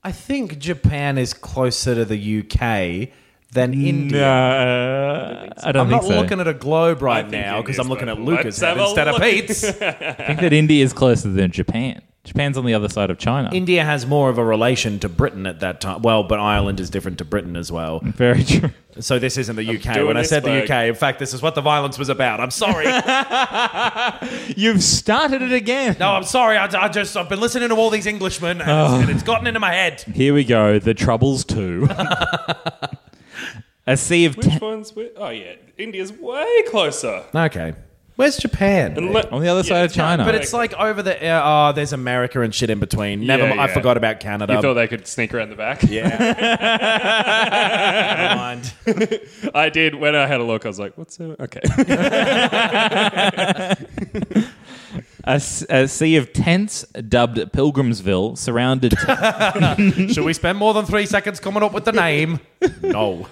I 0.04 0.12
think 0.12 0.58
Japan 0.58 1.16
is 1.16 1.32
closer 1.32 1.94
to 1.94 2.04
the 2.04 2.40
UK 2.40 3.08
than 3.52 3.72
India. 3.72 4.20
No, 4.20 5.48
I 5.62 5.72
don't 5.72 5.82
I'm 5.82 5.88
think 5.88 6.02
not 6.02 6.08
so. 6.08 6.20
looking 6.20 6.40
at 6.40 6.48
a 6.48 6.52
globe 6.54 7.00
right 7.00 7.22
think 7.22 7.32
now 7.32 7.62
because 7.62 7.78
India's 7.78 7.86
I'm 7.86 7.88
looking 7.88 8.08
at 8.10 8.16
closer. 8.16 8.30
Lucas 8.30 8.44
Let's 8.44 8.60
have 8.60 8.78
a 8.78 8.82
instead 8.84 9.08
of 9.08 9.14
look. 9.14 9.22
Pete's. 9.22 9.64
I 9.80 10.12
think 10.26 10.40
that 10.40 10.52
India 10.52 10.84
is 10.84 10.92
closer 10.92 11.30
than 11.30 11.50
Japan. 11.50 12.02
Japan's 12.24 12.56
on 12.56 12.64
the 12.64 12.72
other 12.72 12.88
side 12.88 13.10
of 13.10 13.18
China. 13.18 13.50
India 13.52 13.84
has 13.84 14.06
more 14.06 14.30
of 14.30 14.38
a 14.38 14.44
relation 14.44 14.98
to 15.00 15.10
Britain 15.10 15.46
at 15.46 15.60
that 15.60 15.82
time. 15.82 16.00
Well, 16.00 16.22
but 16.22 16.40
Ireland 16.40 16.80
is 16.80 16.88
different 16.88 17.18
to 17.18 17.24
Britain 17.24 17.54
as 17.54 17.70
well. 17.70 18.00
Very 18.02 18.42
true. 18.42 18.70
So 18.98 19.18
this 19.18 19.36
isn't 19.36 19.56
the 19.56 19.76
UK. 19.76 20.06
When 20.06 20.16
I 20.16 20.20
this, 20.20 20.30
said 20.30 20.42
the 20.42 20.62
UK, 20.64 20.88
in 20.88 20.94
fact, 20.94 21.18
this 21.18 21.34
is 21.34 21.42
what 21.42 21.54
the 21.54 21.60
violence 21.60 21.98
was 21.98 22.08
about. 22.08 22.40
I'm 22.40 22.50
sorry. 22.50 22.86
You've 24.56 24.82
started 24.82 25.42
it 25.42 25.52
again. 25.52 25.96
no, 26.00 26.12
I'm 26.12 26.24
sorry. 26.24 26.56
I, 26.56 26.64
I 26.84 26.88
just 26.88 27.14
I've 27.16 27.28
been 27.28 27.40
listening 27.40 27.68
to 27.68 27.74
all 27.76 27.90
these 27.90 28.06
Englishmen, 28.06 28.60
and, 28.62 28.70
it's, 28.70 29.02
and 29.02 29.10
it's 29.10 29.22
gotten 29.22 29.46
into 29.46 29.60
my 29.60 29.72
head. 29.72 30.00
Here 30.02 30.32
we 30.32 30.44
go. 30.44 30.78
The 30.78 30.94
Troubles 30.94 31.44
too. 31.44 31.88
A 33.86 33.96
sea 33.98 34.24
of 34.24 34.36
Which 34.36 34.46
ten- 34.46 34.60
one's? 34.60 34.92
Whi- 34.96 35.10
oh 35.16 35.28
yeah, 35.28 35.56
India's 35.76 36.10
way 36.10 36.62
closer. 36.68 37.22
Okay, 37.34 37.74
where's 38.16 38.36
Japan? 38.36 38.94
Unle- 38.96 39.32
on 39.32 39.40
the 39.42 39.48
other 39.48 39.62
side 39.62 39.80
of 39.80 39.84
it's 39.86 39.94
China. 39.94 40.24
But 40.24 40.34
it's 40.34 40.52
like 40.52 40.72
over 40.74 41.02
the. 41.02 41.24
Uh, 41.26 41.42
oh, 41.44 41.72
there's 41.72 41.92
America 41.92 42.40
and 42.40 42.54
shit 42.54 42.70
in 42.70 42.80
between. 42.80 43.26
Never. 43.26 43.44
Yeah, 43.44 43.54
mi- 43.54 43.58
I 43.58 43.66
yeah. 43.66 43.74
forgot 43.74 43.96
about 43.96 44.20
Canada. 44.20 44.54
You 44.54 44.62
thought 44.62 44.74
they 44.74 44.88
could 44.88 45.06
sneak 45.06 45.34
around 45.34 45.50
the 45.50 45.56
back? 45.56 45.82
yeah. 45.82 46.08
Never 48.28 48.36
mind. 48.36 48.72
I 49.54 49.68
did. 49.70 49.94
When 49.94 50.14
I 50.16 50.26
had 50.26 50.40
a 50.40 50.44
look, 50.44 50.64
I 50.64 50.68
was 50.68 50.78
like, 50.78 50.96
"What's 50.98 51.16
that?" 51.18 51.36
Okay. 51.40 51.60
a, 55.24 55.30
s- 55.30 55.64
a 55.68 55.88
sea 55.88 56.16
of 56.16 56.32
tents 56.32 56.84
dubbed 57.08 57.38
Pilgrimsville 57.52 58.36
surrounded. 58.38 58.94
Should 60.12 60.24
we 60.24 60.32
spend 60.32 60.58
more 60.58 60.74
than 60.74 60.84
three 60.86 61.06
seconds 61.06 61.40
coming 61.40 61.62
up 61.62 61.72
with 61.72 61.84
the 61.84 61.92
name? 61.92 62.40
No. 62.82 63.26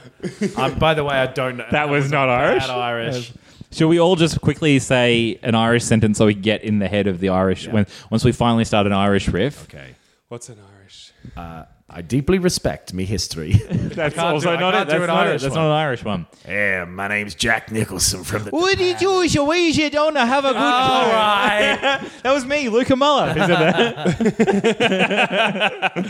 Um, 0.56 0.78
by 0.78 0.94
the 0.94 1.04
way, 1.04 1.16
I 1.16 1.26
don't. 1.26 1.56
know. 1.56 1.66
That 1.70 1.88
was 1.88 2.10
not 2.10 2.28
Irish? 2.28 2.66
Bad 2.66 2.78
Irish. 2.78 3.32
Shall 3.72 3.88
we 3.88 3.98
all 3.98 4.16
just 4.16 4.40
quickly 4.40 4.78
say 4.78 5.38
an 5.42 5.54
Irish 5.54 5.84
sentence 5.84 6.18
so 6.18 6.26
we 6.26 6.34
get 6.34 6.62
in 6.62 6.78
the 6.78 6.88
head 6.88 7.06
of 7.06 7.20
the 7.20 7.30
Irish 7.30 7.66
when 7.68 7.86
once 8.10 8.24
we 8.24 8.32
finally 8.32 8.64
start 8.64 8.86
an 8.86 8.92
Irish 8.92 9.28
riff? 9.28 9.64
Okay. 9.64 9.94
What's 10.28 10.48
an 10.48 10.58
Irish? 10.78 11.12
I 11.36 11.64
I 11.94 12.00
deeply 12.00 12.38
respect 12.38 12.94
me 12.94 13.04
history. 13.04 13.52
That's 13.70 14.14
can't 14.14 14.28
also 14.34 14.54
do- 14.54 14.60
not 14.60 14.74
it. 14.74 14.88
That's 14.88 14.94
an 14.94 15.06
not 15.08 15.26
it. 15.26 15.30
Irish 15.30 15.42
That's 15.42 15.54
one. 15.54 15.64
not 15.64 15.70
an 15.72 15.76
Irish 15.76 16.04
one. 16.04 16.26
yeah, 16.48 16.86
my 16.86 17.06
name's 17.06 17.34
Jack 17.34 17.70
Nicholson 17.70 18.24
from 18.24 18.44
the. 18.44 18.50
What 18.50 18.78
did 18.78 19.02
you 19.02 19.28
do? 19.28 19.44
Why 19.44 19.56
you 19.56 19.90
don't 19.90 20.16
have 20.16 20.44
a 20.46 20.48
good 20.48 20.56
All 20.56 21.12
right. 21.12 22.00
That 22.22 22.32
was 22.32 22.46
me, 22.46 22.70
Luca 22.70 22.96
Muller. 22.96 23.34
Who 23.34 23.40
said 23.40 23.48
that? 24.78 26.06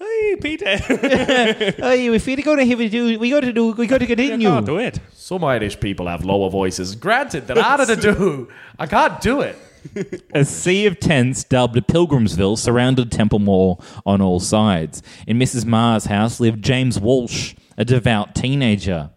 Hey, 0.00 0.36
Peter. 0.40 0.76
hey, 0.78 2.06
if 2.12 2.26
we 2.26 2.36
go 2.36 2.56
to 2.56 2.66
have 2.66 2.78
to 2.78 2.88
do, 2.88 3.18
we 3.18 3.30
got 3.30 3.40
to 3.40 3.52
do, 3.52 3.72
we 3.72 3.86
got 3.86 3.98
to 3.98 4.06
continue. 4.06 4.48
Can't 4.48 4.66
do 4.66 4.78
it. 4.78 4.98
Some 5.30 5.44
Irish 5.44 5.78
people 5.78 6.08
have 6.08 6.24
lower 6.24 6.50
voices. 6.50 6.96
Granted, 6.96 7.46
they're 7.46 7.62
harder 7.62 7.86
to 7.86 7.94
do. 7.94 8.48
I 8.80 8.86
can't 8.86 9.20
do 9.20 9.42
it. 9.42 9.56
A 10.34 10.44
sea 10.44 10.86
of 10.86 10.98
tents 10.98 11.44
dubbed 11.44 11.86
Pilgrimsville 11.86 12.58
surrounded 12.58 13.12
Templemore 13.12 13.78
on 14.04 14.20
all 14.20 14.40
sides. 14.40 15.04
In 15.28 15.38
Mrs. 15.38 15.64
Marr's 15.64 16.06
house 16.06 16.40
lived 16.40 16.64
James 16.64 16.98
Walsh, 16.98 17.54
a 17.78 17.84
devout 17.84 18.34
teenager. 18.34 19.10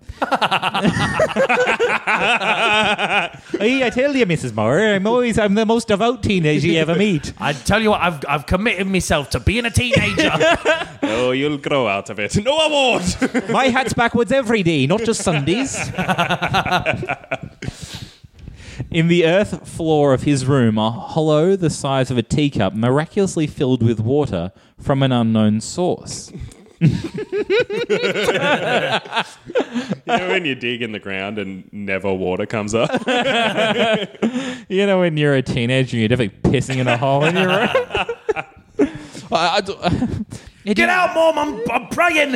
Hey, 3.60 3.84
I 3.86 3.90
tell 3.94 4.16
you, 4.16 4.26
Mrs. 4.26 4.54
Marr, 4.54 4.94
I'm 4.96 5.08
always 5.08 5.38
I'm 5.40 5.54
the 5.56 5.66
most 5.66 5.88
devout 5.88 6.24
teenager 6.24 6.68
you 6.68 6.80
ever 6.80 6.96
meet. 6.96 7.34
I 7.40 7.54
tell 7.54 7.82
you 7.82 7.92
what, 7.92 8.02
I've, 8.02 8.24
I've 8.28 8.46
committed 8.46 8.88
myself 8.88 9.30
to 9.32 9.40
being 9.40 9.66
a 9.66 9.72
teenager. 9.72 10.32
Oh, 11.06 11.32
you'll 11.32 11.58
grow 11.58 11.88
out 11.88 12.10
of 12.10 12.20
it. 12.20 12.36
No, 12.44 12.56
I 12.56 12.68
won't. 12.68 13.50
My 13.50 13.66
hat's 13.66 13.94
backwards 13.94 14.32
every 14.32 14.64
day, 14.64 14.88
not 14.88 15.04
just 15.04 15.22
Sundays. 15.22 15.76
In 18.90 19.08
the 19.10 19.26
earth 19.26 19.68
floor 19.68 20.14
of 20.14 20.24
his 20.24 20.46
room, 20.46 20.78
a 20.78 20.90
hollow 20.92 21.56
the 21.56 21.70
size 21.70 22.10
of 22.10 22.18
a 22.18 22.24
teacup, 22.24 22.74
miraculously 22.74 23.48
filled 23.48 23.84
with 23.84 24.00
water 24.00 24.52
from 24.80 25.04
an 25.04 25.12
unknown 25.12 25.62
source. 25.62 26.32
you 27.90 28.00
know 30.08 30.28
when 30.30 30.46
you 30.46 30.56
dig 30.56 30.82
in 30.82 30.92
the 30.92 31.00
ground 31.00 31.38
and 31.40 31.72
never 31.72 32.14
water 32.14 32.46
comes 32.46 32.74
up? 32.76 32.90
You 34.70 34.88
know, 34.88 35.00
when 35.00 35.18
you're 35.18 35.36
a 35.36 35.42
teenager, 35.42 35.98
you're 35.98 36.08
definitely 36.08 36.52
pissing 36.52 36.78
in 36.78 36.88
a 36.88 36.98
hole 36.98 37.26
in 37.26 37.36
your 37.36 37.48
room. 37.48 37.68
I, 39.32 39.58
I 39.58 39.62
do- 39.62 39.78
I 39.82 39.90
do- 39.90 40.26
Get 40.74 40.88
out, 40.90 41.14
mom! 41.14 41.38
I'm, 41.38 41.62
I'm 41.70 41.88
praying. 41.90 42.36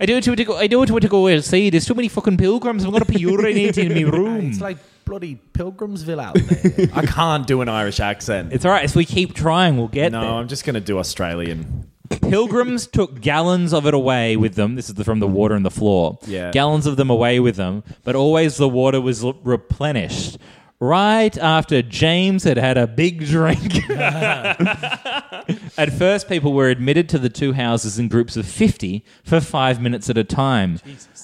I 0.00 0.06
don't 0.06 0.26
want 0.26 0.38
to 0.38 0.44
go. 0.44 0.56
I 0.56 0.66
don't 0.66 0.90
want 0.90 1.02
to 1.02 1.08
go 1.08 1.28
and 1.28 1.44
see. 1.44 1.70
There's 1.70 1.86
too 1.86 1.94
many 1.94 2.08
fucking 2.08 2.36
pilgrims. 2.36 2.82
I'm 2.84 2.90
going 2.90 3.04
to 3.04 3.10
be 3.10 3.20
urinating 3.20 3.90
in 3.90 3.94
my 3.94 4.10
room. 4.10 4.50
It's 4.50 4.60
like 4.60 4.78
bloody 5.04 5.40
Pilgrimsville 5.52 6.20
out 6.20 6.34
there. 6.34 6.88
I 6.92 7.06
can't 7.06 7.46
do 7.46 7.60
an 7.60 7.68
Irish 7.68 8.00
accent. 8.00 8.52
It's 8.52 8.64
all 8.64 8.72
right. 8.72 8.84
If 8.84 8.96
we 8.96 9.04
keep 9.04 9.34
trying, 9.34 9.76
we'll 9.76 9.86
get 9.88 10.10
no, 10.10 10.20
there. 10.20 10.30
I'm 10.30 10.48
just 10.48 10.64
gonna 10.64 10.80
do 10.80 10.98
Australian. 10.98 11.88
Pilgrims 12.10 12.86
took 12.86 13.20
gallons 13.20 13.72
of 13.72 13.86
it 13.86 13.94
away 13.94 14.36
with 14.36 14.54
them. 14.54 14.74
This 14.74 14.88
is 14.88 14.94
the, 14.94 15.04
from 15.04 15.20
the 15.20 15.28
water 15.28 15.54
on 15.54 15.62
the 15.62 15.70
floor. 15.70 16.18
Yeah. 16.26 16.50
Gallons 16.50 16.86
of 16.86 16.96
them 16.96 17.10
away 17.10 17.40
with 17.40 17.56
them, 17.56 17.84
but 18.04 18.16
always 18.16 18.56
the 18.56 18.68
water 18.68 19.00
was 19.00 19.24
l- 19.24 19.38
replenished. 19.44 20.38
Right 20.80 21.36
after 21.36 21.82
James 21.82 22.44
had 22.44 22.56
had 22.56 22.78
a 22.78 22.86
big 22.86 23.26
drink. 23.26 23.88
at 25.78 25.90
first, 25.98 26.28
people 26.28 26.54
were 26.54 26.68
admitted 26.68 27.08
to 27.10 27.18
the 27.18 27.28
two 27.28 27.52
houses 27.52 27.98
in 27.98 28.08
groups 28.08 28.36
of 28.36 28.46
50 28.46 29.04
for 29.22 29.40
five 29.40 29.80
minutes 29.80 30.08
at 30.08 30.16
a 30.16 30.24
time. 30.24 30.80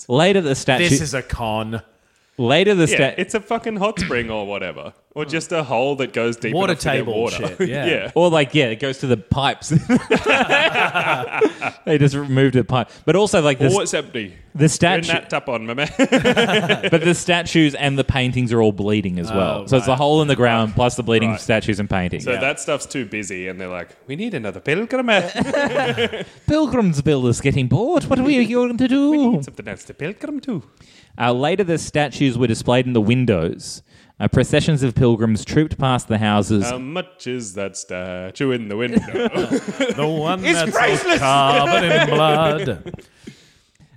Later, 0.09 0.43
the 0.43 0.55
statue. 0.55 0.91
This 0.91 1.01
is 1.01 1.15
a 1.15 1.23
con. 1.23 1.83
Later, 2.39 2.75
the 2.75 2.87
Yeah, 2.87 2.97
sta- 2.97 3.15
it's 3.19 3.35
a 3.35 3.41
fucking 3.41 3.77
hot 3.77 3.99
spring 4.01 4.31
or 4.31 4.47
whatever. 4.47 4.93
Or 5.15 5.25
hmm. 5.25 5.31
just 5.31 5.51
a 5.53 5.65
hole 5.65 5.97
that 5.97 6.13
goes 6.13 6.37
deep 6.37 6.55
Water 6.55 6.73
enough 6.73 6.81
to 6.81 6.85
get 6.89 6.93
table 6.93 7.23
water. 7.23 7.57
shit, 7.57 7.69
yeah. 7.69 8.11
Or 8.15 8.29
like, 8.29 8.55
yeah, 8.55 8.67
it 8.67 8.81
goes 8.81 8.99
to 8.99 9.07
the 9.07 9.17
pipes. 9.17 9.71
they 11.87 11.97
just 11.99 12.15
removed 12.15 12.55
the 12.55 12.65
pipe. 12.65 12.91
But 13.07 13.17
also 13.17 13.41
like 13.41 13.59
the, 13.59 13.71
Oh, 13.73 13.81
it's 13.81 13.95
empty. 13.95 14.35
the 14.55 14.69
Turn 14.69 14.71
statue, 15.03 15.13
that 15.13 15.31
tap 15.31 15.49
on, 15.49 15.67
my 15.67 15.75
man. 15.75 15.89
but 15.99 17.03
the 17.03 17.15
statues 17.15 17.75
and 17.75 17.99
the 17.99 18.05
paintings 18.05 18.53
are 18.53 18.61
all 18.61 18.73
bleeding 18.73 19.19
as 19.19 19.31
well. 19.33 19.63
Oh, 19.63 19.67
so 19.67 19.79
it's 19.79 19.87
the 19.87 19.97
hole 19.97 20.21
in 20.23 20.29
the 20.29 20.37
ground 20.37 20.75
plus 20.75 20.97
the 20.97 21.03
bleeding 21.03 21.31
Right. 21.31 21.41
statues 21.41 21.81
and 21.81 21.89
paintings. 21.89 22.25
so 22.25 22.33
that 22.33 22.61
stuff's 22.61 22.87
too 22.87 23.07
busy, 23.07 23.49
and 23.49 23.61
they're 23.61 23.69
like, 23.69 23.89
"We 24.07 24.17
need 24.17 24.35
another 24.35 24.61
pilgrim." 24.61 25.07
Pilgrims' 25.07 26.27
Pilgrimsville 26.47 27.29
is 27.29 27.41
getting 27.41 27.69
bored. 27.69 28.05
What 28.05 28.19
are 28.19 28.23
we 28.23 28.45
going 28.47 28.77
to 28.77 28.89
do? 28.89 29.43
Something 29.43 29.69
else 29.69 29.85
to 29.85 29.95
pilgrim 29.95 30.41
to." 30.41 30.63
Uh, 31.19 31.33
later, 31.33 31.65
the 31.65 31.79
statues 31.79 32.37
were 32.39 32.47
displayed 32.47 32.87
in 32.87 32.93
the 32.93 33.01
windows. 33.01 33.83
Uh, 34.19 34.29
processions 34.29 34.83
of 34.83 34.95
pilgrims 34.95 35.45
trooped 35.45 35.77
past 35.79 36.09
the 36.09 36.17
houses. 36.19 36.65
How 36.65 36.79
much 36.79 37.27
is 37.27 37.53
that 37.55 37.77
statue 37.77 38.51
in 38.51 38.69
the 38.69 38.77
window? 38.77 39.01
The 39.97 40.07
one 40.09 40.43
It's 40.45 40.55
that's 40.59 40.71
priceless. 40.71 41.19
covered 41.19 41.85
in 41.85 42.09
blood. 42.09 42.95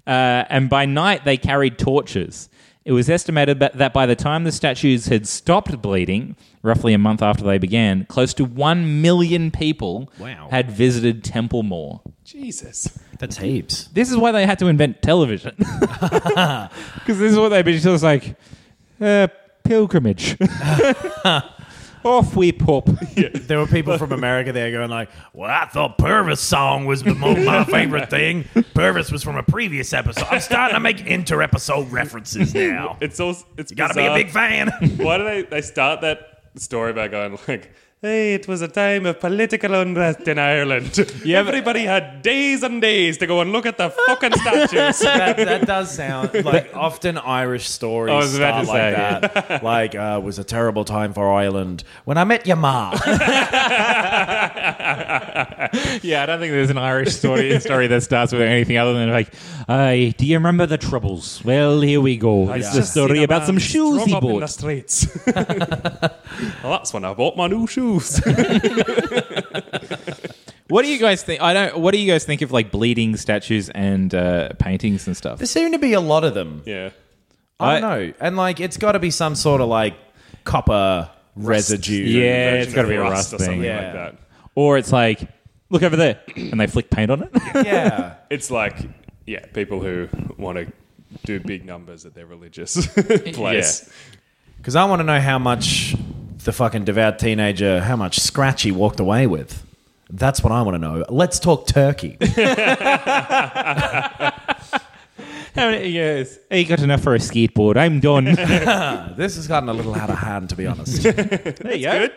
Uh, 0.08 0.44
and 0.50 0.70
by 0.72 0.86
night 0.88 1.24
they 1.24 1.38
carried 1.38 1.78
torches. 1.78 2.50
It 2.84 2.94
was 2.94 3.12
estimated 3.12 3.60
that 3.60 3.78
that 3.78 3.94
by 3.94 4.08
the 4.08 4.16
time 4.16 4.44
the 4.44 4.52
statues 4.52 5.06
had 5.06 5.28
stopped 5.28 5.80
bleeding, 5.84 6.36
roughly 6.64 6.94
a 6.96 6.98
month 6.98 7.22
after 7.22 7.44
they 7.44 7.60
began, 7.60 8.06
close 8.06 8.34
to 8.36 8.46
one 8.46 9.04
million 9.04 9.52
people 9.52 10.12
Wow. 10.18 10.48
had 10.50 10.72
visited 10.72 11.24
Templemore. 11.24 12.02
Jesus. 12.24 12.98
That's 13.20 13.38
heaps. 13.38 13.86
This 13.94 14.10
is 14.10 14.18
why 14.18 14.32
they 14.32 14.46
had 14.46 14.58
to 14.60 14.68
invent 14.68 15.02
television. 15.02 15.56
Because 17.00 17.20
this 17.20 17.32
is 17.34 17.38
what 17.38 17.50
they'd 17.50 17.66
be 17.66 17.78
just 17.80 18.04
like, 18.04 18.36
uh, 19.02 19.28
pilgrimage. 19.64 20.38
Off 22.06 22.34
we 22.36 22.54
pop. 22.54 22.86
There 23.16 23.60
were 23.60 23.68
people 23.68 23.98
from 23.98 24.14
America 24.14 24.54
there 24.54 24.72
going 24.72 24.90
like, 24.90 25.10
"Well, 25.34 25.50
I 25.52 25.66
thought 25.66 25.98
Purvis 25.98 26.40
song 26.40 26.86
was 26.86 27.04
the 27.04 27.14
mo- 27.14 27.36
my 27.36 27.66
favorite 27.66 28.10
thing. 28.18 28.46
Purvis 28.74 29.12
was 29.12 29.22
from 29.22 29.36
a 29.36 29.44
previous 29.44 29.92
episode. 29.92 30.26
I'm 30.32 30.40
starting 30.40 30.76
to 30.76 30.80
make 30.80 31.06
inter-episode 31.06 31.92
references 31.92 32.54
now. 32.56 32.96
It's 33.02 33.20
also 33.20 33.46
it's 33.58 33.72
You 33.72 33.78
gotta 33.78 33.96
be 33.96 34.06
a 34.06 34.14
bizarre. 34.14 34.18
big 34.18 34.30
fan." 34.32 34.70
Why 35.06 35.18
do 35.18 35.24
they 35.26 35.42
they 35.42 35.62
start 35.62 36.00
that 36.02 36.44
story 36.56 36.94
by 36.94 37.10
going 37.10 37.38
like, 37.50 37.74
"Hey, 38.02 38.34
it 38.34 38.48
was 38.48 38.62
a 38.62 38.70
time 38.70 39.06
of 39.06 39.20
political 39.20 39.74
unrest 39.76 40.26
in 40.26 40.40
Ireland. 40.40 40.98
Yeah, 41.26 41.40
Everybody 41.40 41.84
had 41.84 42.22
days 42.22 42.64
and 42.64 42.82
days 42.82 43.18
to 43.18 43.28
go 43.28 43.42
and 43.42 43.52
look 43.52 43.66
at 43.66 43.78
the 43.78 43.90
fucking 43.90 44.36
statues." 44.36 45.00
that, 45.02 45.36
that 45.36 45.68
does 45.68 45.92
sound 45.94 46.34
like 46.46 46.74
often 46.74 47.18
Irish 47.18 47.68
stories 47.70 48.14
I 48.14 48.18
was 48.18 48.38
about 48.38 48.66
start 48.66 48.66
to 48.66 48.72
like 48.72 49.32
say, 49.34 49.40
that. 49.50 49.64
Like, 49.70 49.96
uh, 49.96 50.20
it 50.22 50.24
was 50.24 50.40
a 50.40 50.46
terrible 50.46 50.86
time 50.86 51.12
for 51.14 51.30
Ireland 51.30 51.84
when 52.06 52.18
I 52.18 52.24
met 52.24 52.48
your 52.48 52.56
ma. 52.56 52.92
Yeah, 56.02 56.24
I 56.24 56.26
don't 56.26 56.40
think 56.40 56.52
there's 56.52 56.70
an 56.70 56.78
Irish 56.78 57.14
story 57.16 57.60
story 57.60 57.88
that 57.88 58.02
starts 58.02 58.32
with 58.32 58.42
anything 58.42 58.78
other 58.78 58.94
than 58.94 59.10
like, 59.10 59.34
"Aye, 59.68 60.14
do 60.18 60.26
you 60.26 60.36
remember 60.38 60.66
the 60.66 60.78
Troubles? 60.78 61.44
Well, 61.44 61.82
here 61.82 62.00
we 62.00 62.16
go. 62.16 62.50
It's 62.54 62.74
the 62.74 62.84
story 62.84 63.24
about 63.24 63.46
some 63.46 63.58
shoes 63.60 64.06
he 64.06 64.14
up 64.14 64.24
in 64.24 64.30
the 64.30 64.40
bought." 64.40 64.50
streets. 64.50 65.06
well, 65.36 66.72
that's 66.72 66.94
when 66.94 67.04
I 67.04 67.14
bought 67.14 67.36
my 67.36 67.48
new 67.48 67.68
shoes. 67.68 67.89
What 70.70 70.84
do 70.84 70.88
you 70.92 71.00
guys 71.00 71.24
think? 71.24 71.42
I 71.42 71.54
don't. 71.54 71.80
What 71.80 71.94
do 71.94 71.98
you 72.00 72.06
guys 72.12 72.26
think 72.26 72.44
of 72.44 72.52
like 72.52 72.70
bleeding 72.70 73.18
statues 73.18 73.70
and 73.72 74.14
uh, 74.14 74.50
paintings 74.60 75.08
and 75.08 75.18
stuff? 75.18 75.40
there 75.40 75.48
seem 75.48 75.72
to 75.72 75.80
be 75.80 75.94
a 75.94 76.00
lot 76.00 76.24
of 76.24 76.36
them. 76.36 76.62
yeah. 76.66 76.92
I 77.60 77.78
I- 77.78 77.80
don't 77.80 77.90
know, 77.90 78.14
and 78.20 78.38
like 78.38 78.60
it's 78.60 78.78
got 78.78 78.92
to 78.92 79.00
be 79.00 79.10
some 79.10 79.34
sort 79.34 79.62
of 79.62 79.68
like 79.68 79.96
copper 80.44 81.10
residue. 81.36 82.04
Yeah, 82.04 82.52
Version 82.52 82.62
it's 82.62 82.74
gotta 82.76 82.88
of 82.88 82.90
be 82.90 82.96
a 82.98 83.02
rust 83.02 83.14
rust 83.14 83.34
or 83.34 83.38
thing. 83.40 83.46
something 83.46 83.64
Yeah. 83.64 83.84
like 83.84 83.94
that. 83.94 84.16
Or 84.54 84.78
it's 84.78 84.92
like, 84.92 85.22
look 85.72 85.82
over 85.82 85.96
there, 85.96 86.20
and 86.36 86.60
they 86.60 86.68
flick 86.68 86.92
paint 86.92 87.10
on 87.10 87.24
it. 87.24 87.32
yeah. 87.66 88.18
It's 88.30 88.52
like, 88.52 88.76
yeah, 89.26 89.44
people 89.48 89.80
who 89.82 90.08
want 90.38 90.60
to 90.60 90.72
do 91.26 91.40
big 91.40 91.66
numbers 91.66 92.06
at 92.06 92.14
their 92.14 92.28
religious 92.28 92.86
place. 93.34 93.90
Because 94.58 94.76
I 94.76 94.86
want 94.86 95.00
to 95.00 95.04
know 95.04 95.20
how 95.20 95.40
much 95.40 95.96
the 96.44 96.54
fucking 96.54 96.86
devout 96.86 97.20
teenager, 97.20 97.82
how 97.82 97.96
much 97.96 98.20
scratch 98.20 98.64
he 98.64 98.72
walked 98.72 99.00
away 99.00 99.28
with. 99.28 99.66
That's 100.10 100.44
what 100.44 100.52
I 100.52 100.62
want 100.64 100.76
to 100.76 100.80
know. 100.80 101.06
Let's 101.10 101.40
talk 101.40 101.68
turkey. 101.68 102.18
How 105.56 105.72
many 105.72 105.90
years? 105.90 106.40
Hey, 106.50 106.62
you 106.62 106.66
got 106.66 106.80
enough 106.80 107.02
for 107.02 107.16
a 107.16 107.18
skateboard. 107.18 107.76
I'm 107.76 108.00
done. 108.00 108.24
this 109.18 109.36
has 109.36 109.48
gotten 109.48 109.68
a 109.68 109.74
little 109.74 109.94
out 109.94 110.10
of 110.10 110.18
hand, 110.18 110.50
to 110.50 110.56
be 110.56 110.66
honest. 110.66 111.04
there 111.04 111.76
you 111.76 111.86
go. 111.86 112.00
Good. 112.00 112.14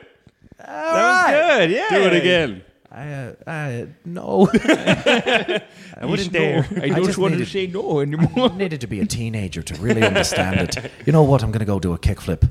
That 0.59 1.29
was 1.29 1.59
good. 1.59 1.71
Yeah. 1.71 1.89
Do 1.91 2.07
it 2.07 2.13
again. 2.15 2.65
I, 2.91 3.13
uh, 3.13 3.35
I, 3.47 3.87
no. 4.05 4.49
I 4.53 5.63
wouldn't 6.03 6.33
dare. 6.33 6.67
I 6.77 6.85
I 6.85 6.89
don't 6.91 7.05
just 7.05 7.19
want 7.19 7.35
to 7.35 7.47
say 7.47 7.67
no 7.67 8.01
anymore. 8.01 8.53
I 8.53 8.57
needed 8.57 8.83
to 8.83 8.87
be 8.87 9.01
a 9.01 9.07
teenager 9.07 9.63
to 9.63 9.75
really 9.81 10.03
understand 10.03 10.61
it. 10.61 10.91
You 11.07 11.13
know 11.13 11.23
what? 11.23 11.43
I'm 11.43 11.51
going 11.51 11.61
to 11.61 11.67
go 11.67 11.81
do 11.81 11.95
a 11.95 11.99
kickflip. 11.99 12.51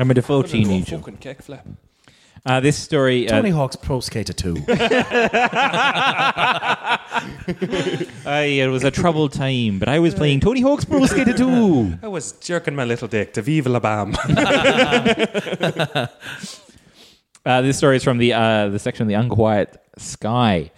I'm 0.00 0.10
a 0.10 0.14
default 0.14 0.48
teenager. 0.48 0.96
Fucking 0.96 1.18
kickflip. 1.18 1.60
Uh, 2.46 2.58
this 2.60 2.78
story. 2.78 3.28
Uh, 3.28 3.32
Tony 3.32 3.50
Hawk's 3.50 3.76
Pro 3.76 4.00
Skater 4.00 4.32
2. 4.32 4.54
Aye, 8.26 8.60
it 8.62 8.68
was 8.68 8.82
a 8.82 8.90
troubled 8.90 9.34
time, 9.34 9.78
but 9.78 9.90
I 9.90 9.98
was 9.98 10.14
playing 10.14 10.40
Tony 10.40 10.62
Hawk's 10.62 10.86
Pro 10.86 11.04
Skater 11.04 11.34
2. 11.34 11.98
I 12.02 12.08
was 12.08 12.32
jerking 12.32 12.74
my 12.74 12.84
little 12.84 13.08
dick 13.08 13.34
to 13.34 13.42
Viva 13.42 13.68
La 13.68 13.80
Bam. 13.80 14.16
Uh, 17.46 17.62
this 17.62 17.78
story 17.78 17.96
is 17.96 18.04
from 18.04 18.18
the 18.18 18.34
uh, 18.34 18.68
the 18.68 18.78
section 18.78 19.02
of 19.02 19.08
the 19.08 19.14
Unquiet 19.14 19.82
Sky. 19.96 20.70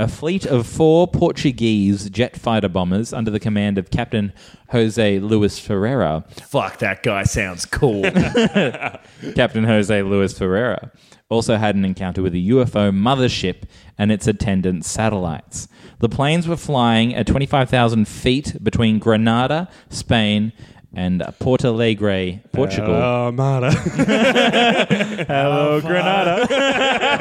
A 0.00 0.08
fleet 0.08 0.46
of 0.46 0.66
four 0.66 1.06
Portuguese 1.06 2.08
jet 2.08 2.34
fighter 2.34 2.70
bombers 2.70 3.12
under 3.12 3.30
the 3.30 3.38
command 3.38 3.76
of 3.76 3.90
Captain 3.90 4.32
Jose 4.70 5.18
Luis 5.18 5.58
Ferreira 5.58 6.24
Fuck, 6.42 6.78
that 6.78 7.02
guy 7.02 7.24
sounds 7.24 7.66
cool. 7.66 8.02
Captain 9.34 9.64
Jose 9.64 10.02
Luis 10.02 10.36
Ferreira 10.36 10.90
also 11.28 11.58
had 11.58 11.74
an 11.74 11.84
encounter 11.84 12.22
with 12.22 12.32
a 12.32 12.48
UFO 12.48 12.90
mothership 12.90 13.64
and 13.98 14.10
its 14.10 14.26
attendant 14.26 14.86
satellites. 14.86 15.68
The 15.98 16.08
planes 16.08 16.48
were 16.48 16.56
flying 16.56 17.14
at 17.14 17.26
25,000 17.26 18.08
feet 18.08 18.56
between 18.64 18.98
Granada, 18.98 19.68
Spain, 19.90 20.54
and 20.92 21.20
Portalegre, 21.40 22.40
Portugal. 22.52 22.94
Oh, 22.94 23.32
Mara. 23.32 23.70
Hello, 25.26 25.80
Granada. 25.80 26.46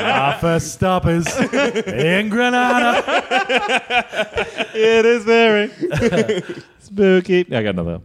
Our 0.04 0.40
first 0.40 0.74
stop 0.74 1.06
is 1.06 1.28
in 1.88 2.30
Granada. 2.30 3.04
it 4.74 5.06
is 5.06 5.24
very 5.24 5.72
spooky. 6.80 7.42
I 7.56 7.64
got 7.64 7.70
another. 7.70 8.02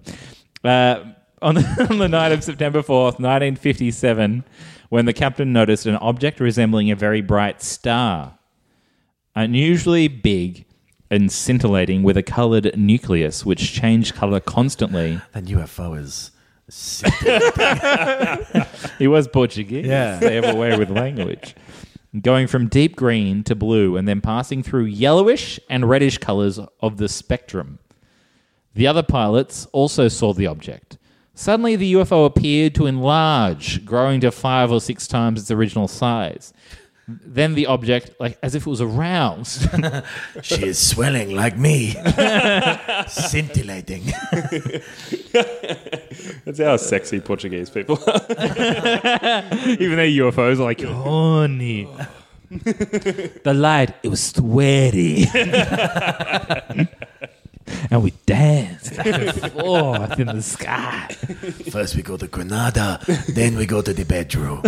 Uh, 0.62 1.12
on, 1.40 1.54
the, 1.54 1.86
on 1.90 1.98
the 1.98 2.08
night 2.08 2.32
of 2.32 2.44
September 2.44 2.80
4th, 2.80 3.18
1957, 3.18 4.44
when 4.90 5.06
the 5.06 5.12
captain 5.12 5.52
noticed 5.52 5.86
an 5.86 5.96
object 5.96 6.40
resembling 6.40 6.90
a 6.90 6.96
very 6.96 7.22
bright 7.22 7.62
star, 7.62 8.38
unusually 9.34 10.08
big 10.08 10.66
and 11.14 11.30
scintillating 11.30 12.02
with 12.02 12.16
a 12.16 12.22
colored 12.22 12.76
nucleus 12.76 13.46
which 13.46 13.72
changed 13.72 14.14
color 14.14 14.40
constantly. 14.40 15.20
That 15.32 15.44
UFO 15.44 15.98
is. 15.98 16.32
He 18.98 19.06
was 19.06 19.28
Portuguese. 19.28 19.86
Yeah. 19.86 20.18
They 20.18 20.34
have 20.34 20.54
a 20.54 20.56
way 20.56 20.76
with 20.76 20.90
language. 20.90 21.54
Going 22.20 22.46
from 22.46 22.68
deep 22.68 22.96
green 22.96 23.44
to 23.44 23.54
blue 23.54 23.96
and 23.96 24.08
then 24.08 24.20
passing 24.20 24.62
through 24.62 24.84
yellowish 24.86 25.60
and 25.70 25.88
reddish 25.88 26.18
colors 26.18 26.58
of 26.80 26.96
the 26.96 27.08
spectrum. 27.08 27.78
The 28.74 28.86
other 28.86 29.02
pilots 29.02 29.66
also 29.66 30.08
saw 30.08 30.32
the 30.32 30.46
object. 30.46 30.98
Suddenly, 31.34 31.76
the 31.76 31.94
UFO 31.94 32.26
appeared 32.26 32.74
to 32.76 32.86
enlarge, 32.86 33.84
growing 33.84 34.20
to 34.20 34.30
five 34.30 34.70
or 34.70 34.80
six 34.80 35.08
times 35.08 35.40
its 35.40 35.50
original 35.50 35.88
size. 35.88 36.52
Then 37.06 37.54
the 37.54 37.66
object, 37.66 38.12
like 38.18 38.38
as 38.42 38.54
if 38.54 38.66
it 38.66 38.70
was 38.70 38.80
aroused, 38.80 39.68
She 40.42 40.66
is 40.66 40.78
swelling 40.78 41.34
like 41.36 41.58
me. 41.58 41.90
Scintillating. 43.08 44.04
That's 46.44 46.58
how 46.60 46.76
sexy 46.78 47.20
Portuguese 47.20 47.68
people 47.68 47.98
are. 48.06 48.20
even 48.30 49.96
their 49.96 50.08
UFOs 50.08 50.60
are 50.60 50.64
like, 50.64 50.80
horny. 50.80 51.88
the 52.50 53.52
light, 53.54 53.94
it 54.02 54.08
was 54.08 54.22
sweaty. 54.22 55.26
and 57.90 58.02
we 58.02 58.12
danced 58.24 58.96
back 58.96 59.06
and 59.06 59.52
forth 59.52 60.18
in 60.20 60.28
the 60.28 60.42
sky. 60.42 61.08
First 61.70 61.96
we 61.96 62.02
go 62.02 62.16
to 62.16 62.28
Granada, 62.28 62.98
then 63.28 63.56
we 63.56 63.66
go 63.66 63.82
to 63.82 63.92
the 63.92 64.04
bedroom. 64.06 64.62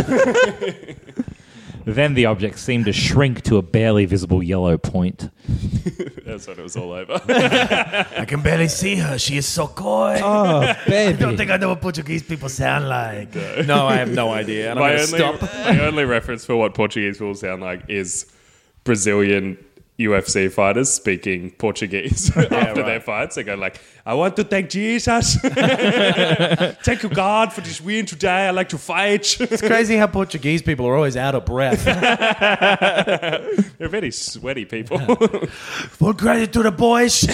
Then 1.87 2.14
the 2.14 2.27
object 2.27 2.59
seemed 2.59 2.87
to 2.87 2.92
shrink 2.92 3.42
to 3.42 3.59
a 3.59 3.62
barely 3.62 4.07
visible 4.07 4.42
yellow 4.42 4.77
point. 4.77 5.31
That's 6.27 6.49
when 6.49 6.59
it 6.59 6.62
was 6.62 6.77
all 6.77 6.90
over. 6.90 7.20
I 7.29 8.25
can 8.27 8.42
barely 8.42 8.66
see 8.66 8.96
her. 8.96 9.16
She 9.20 9.37
is 9.37 9.46
so 9.46 9.68
coy. 9.68 10.20
Oh, 10.20 10.62
I 10.88 11.12
don't 11.12 11.37
think 11.37 11.53
I 11.53 11.59
know 11.59 11.68
what 11.68 11.81
Portuguese 11.81 12.25
people 12.25 12.49
sound 12.49 12.88
like. 12.88 13.37
No, 13.66 13.87
I 13.87 13.99
have 13.99 14.11
no 14.11 14.33
idea. 14.33 14.72
And 14.72 14.81
I'm 14.81 14.85
my, 14.85 14.92
only, 14.94 15.07
stop. 15.07 15.40
my 15.40 15.79
only 15.87 16.05
reference 16.05 16.44
for 16.44 16.57
what 16.57 16.75
Portuguese 16.75 17.18
people 17.18 17.37
sound 17.37 17.62
like 17.62 17.83
is 17.87 18.27
Brazilian 18.83 19.57
UFC 19.99 20.53
fighters 20.53 20.93
speaking 20.93 21.51
Portuguese 21.53 22.29
after 22.37 22.55
right. 22.55 22.75
their 22.75 23.01
fights. 23.01 23.37
They 23.37 23.45
go 23.45 23.55
like, 23.55 23.81
I 24.05 24.13
want 24.15 24.37
to 24.37 24.45
thank 24.45 24.69
Jesus. 24.69 25.37
thank 25.41 27.03
you, 27.03 27.09
God, 27.09 27.53
for 27.53 27.63
this 27.63 27.81
win 27.81 28.05
today. 28.05 28.49
I 28.49 28.51
like 28.51 28.69
to 28.71 28.79
fight. 28.79 29.41
It's 29.41 29.63
crazy 29.63 29.97
how 29.97 30.07
Portuguese 30.07 30.61
people 30.63 30.87
are 30.87 30.97
always 30.97 31.17
out 31.17 31.35
of 31.35 31.47
breath. 31.47 31.85
They're 33.79 33.89
very 33.89 34.11
sweaty 34.11 34.67
people. 34.67 34.99
Full 34.99 36.15
credit 36.15 36.53
to 36.53 36.63
the 36.63 36.73
boys. 36.73 37.27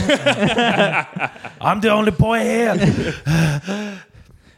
I'm 1.60 1.80
the 1.80 1.90
only 1.90 2.12
boy 2.12 2.40
here. 2.40 4.02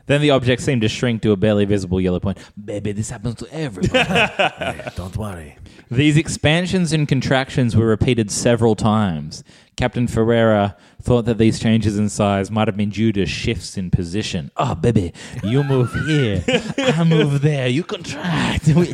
Then 0.06 0.20
the 0.20 0.30
object 0.30 0.60
seemed 0.62 0.82
to 0.82 0.88
shrink 0.88 1.22
to 1.22 1.32
a 1.32 1.36
barely 1.36 1.64
visible 1.64 2.00
yellow 2.00 2.20
point. 2.20 2.38
Baby, 2.62 2.92
this 2.92 3.10
happens 3.10 3.36
to 3.36 3.48
everybody. 3.52 3.98
Hey, 4.04 4.88
don't 4.96 5.16
worry. 5.16 5.56
These 5.90 6.16
expansions 6.16 6.92
and 6.92 7.06
contractions 7.08 7.76
were 7.76 7.86
repeated 7.86 8.30
several 8.30 8.74
times. 8.74 9.44
Captain 9.76 10.06
Ferreira 10.06 10.76
thought 11.02 11.24
that 11.26 11.38
these 11.38 11.58
changes 11.58 11.98
in 11.98 12.08
size 12.08 12.50
might 12.50 12.68
have 12.68 12.76
been 12.76 12.90
due 12.90 13.12
to 13.12 13.26
shifts 13.26 13.76
in 13.76 13.90
position. 13.90 14.50
Oh, 14.56 14.74
baby, 14.74 15.12
you 15.42 15.62
move 15.64 15.92
here, 16.06 16.44
I 16.78 17.04
move 17.04 17.40
there, 17.42 17.68
you 17.68 17.82
contract. 17.84 18.66
We- 18.68 18.92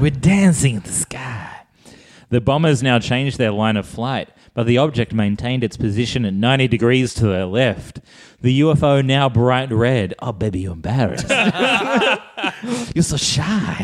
We're 0.00 0.10
dancing 0.10 0.76
in 0.76 0.80
the 0.82 0.92
sky. 0.92 1.54
The 2.30 2.40
bombers 2.40 2.82
now 2.82 2.98
changed 2.98 3.38
their 3.38 3.50
line 3.52 3.76
of 3.76 3.86
flight, 3.86 4.28
but 4.58 4.66
the 4.66 4.76
object 4.76 5.14
maintained 5.14 5.62
its 5.62 5.76
position 5.76 6.24
at 6.24 6.34
90 6.34 6.66
degrees 6.66 7.14
to 7.14 7.28
their 7.28 7.44
left. 7.44 8.00
The 8.40 8.62
UFO 8.62 9.04
now 9.04 9.28
bright 9.28 9.70
red. 9.70 10.14
Oh, 10.18 10.32
baby, 10.32 10.58
you're 10.58 10.72
embarrassed. 10.72 11.28
you're 12.92 13.04
so 13.04 13.16
shy. 13.16 13.76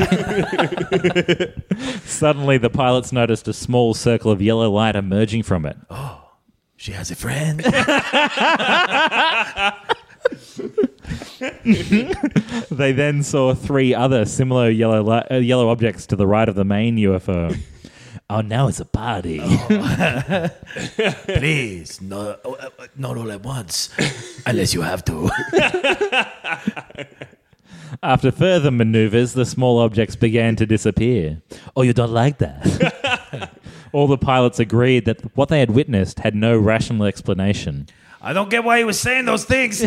Suddenly, 2.04 2.58
the 2.58 2.70
pilots 2.70 3.12
noticed 3.12 3.46
a 3.46 3.52
small 3.52 3.94
circle 3.94 4.32
of 4.32 4.42
yellow 4.42 4.68
light 4.68 4.96
emerging 4.96 5.44
from 5.44 5.64
it. 5.64 5.76
Oh, 5.90 6.28
she 6.76 6.90
has 6.90 7.12
a 7.12 7.14
friend. 7.14 7.60
They 12.70 12.92
then 12.92 13.22
saw 13.22 13.54
three 13.54 13.94
other 13.94 14.24
similar 14.24 14.70
yellow 14.70 15.02
li- 15.02 15.26
uh, 15.30 15.36
yellow 15.36 15.68
objects 15.68 16.06
to 16.06 16.16
the 16.16 16.26
right 16.26 16.48
of 16.48 16.54
the 16.54 16.64
main 16.64 16.96
UFO. 16.96 17.54
Oh, 18.30 18.40
now 18.40 18.68
it's 18.68 18.80
a 18.80 18.84
party. 18.84 19.40
Please, 21.26 22.00
no, 22.00 22.36
uh, 22.44 22.50
uh, 22.50 22.70
not 22.96 23.16
all 23.16 23.30
at 23.30 23.42
once, 23.42 23.90
unless 24.46 24.74
you 24.74 24.82
have 24.82 25.04
to. 25.04 25.30
After 28.02 28.32
further 28.32 28.70
maneuvers, 28.70 29.34
the 29.34 29.44
small 29.44 29.78
objects 29.78 30.16
began 30.16 30.56
to 30.56 30.66
disappear. 30.66 31.42
Oh, 31.76 31.82
you 31.82 31.92
don't 31.92 32.12
like 32.12 32.38
that? 32.38 33.52
All 33.92 34.08
the 34.08 34.18
pilots 34.18 34.58
agreed 34.58 35.04
that 35.04 35.20
what 35.36 35.48
they 35.48 35.60
had 35.60 35.70
witnessed 35.70 36.18
had 36.18 36.34
no 36.34 36.58
rational 36.58 37.06
explanation. 37.06 37.86
I 38.20 38.32
don't 38.32 38.50
get 38.50 38.64
why 38.64 38.78
he 38.78 38.84
was 38.84 38.98
saying 38.98 39.26
those 39.26 39.44
things. 39.44 39.80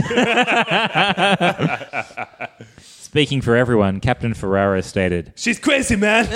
Speaking 3.17 3.41
for 3.41 3.56
everyone, 3.56 3.99
Captain 3.99 4.36
Ferrara 4.36 4.84
stated, 4.84 5.34
She's 5.36 5.58
crazy, 5.58 5.95
man. 5.95 6.27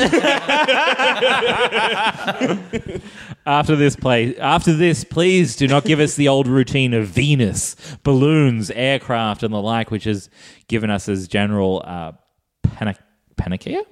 After 3.46 3.76
this 3.76 3.96
play, 3.96 4.36
after 4.38 4.74
this, 4.74 5.04
please 5.04 5.56
do 5.56 5.68
not 5.68 5.86
give 5.86 6.00
us 6.00 6.16
the 6.16 6.28
old 6.28 6.48
routine 6.48 6.96
of 6.96 7.06
Venus, 7.06 7.76
balloons, 8.02 8.72
aircraft, 8.72 9.44
and 9.44 9.54
the 9.54 9.62
like, 9.62 9.92
which 9.92 10.06
has 10.06 10.32
given 10.68 10.90
us 10.90 11.08
as 11.08 11.28
general 11.28 11.84
uh, 11.86 12.14
panic 12.64 12.98
panacea 13.38 13.84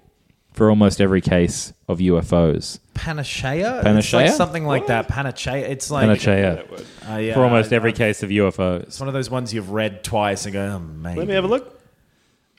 for 0.54 0.72
almost 0.72 1.00
every 1.00 1.22
case 1.22 1.72
of 1.88 2.00
UFOs. 2.00 2.80
Panacea? 2.96 3.76
It's 3.76 3.84
Panacea? 3.84 4.20
like 4.20 4.32
something 4.32 4.66
like 4.66 4.88
that. 4.88 5.08
Panacea. 5.08 5.58
It's 5.70 5.92
like 5.92 6.08
Panacea 6.08 6.66
Uh, 7.08 7.18
yeah, 7.18 7.36
for 7.36 7.44
almost 7.44 7.72
I- 7.72 7.76
every 7.76 7.92
I've- 7.92 7.98
case 7.98 8.24
of 8.24 8.32
UFOs. 8.32 8.82
It's 8.84 9.00
one 9.00 9.10
of 9.10 9.14
those 9.14 9.30
ones 9.30 9.54
you've 9.54 9.70
read 9.70 10.04
twice 10.04 10.46
and 10.46 10.54
go, 10.54 10.66
oh, 10.66 10.80
man. 10.80 11.18
Let 11.18 11.28
me 11.28 11.36
have 11.36 11.44
a 11.44 11.48
look. 11.48 11.76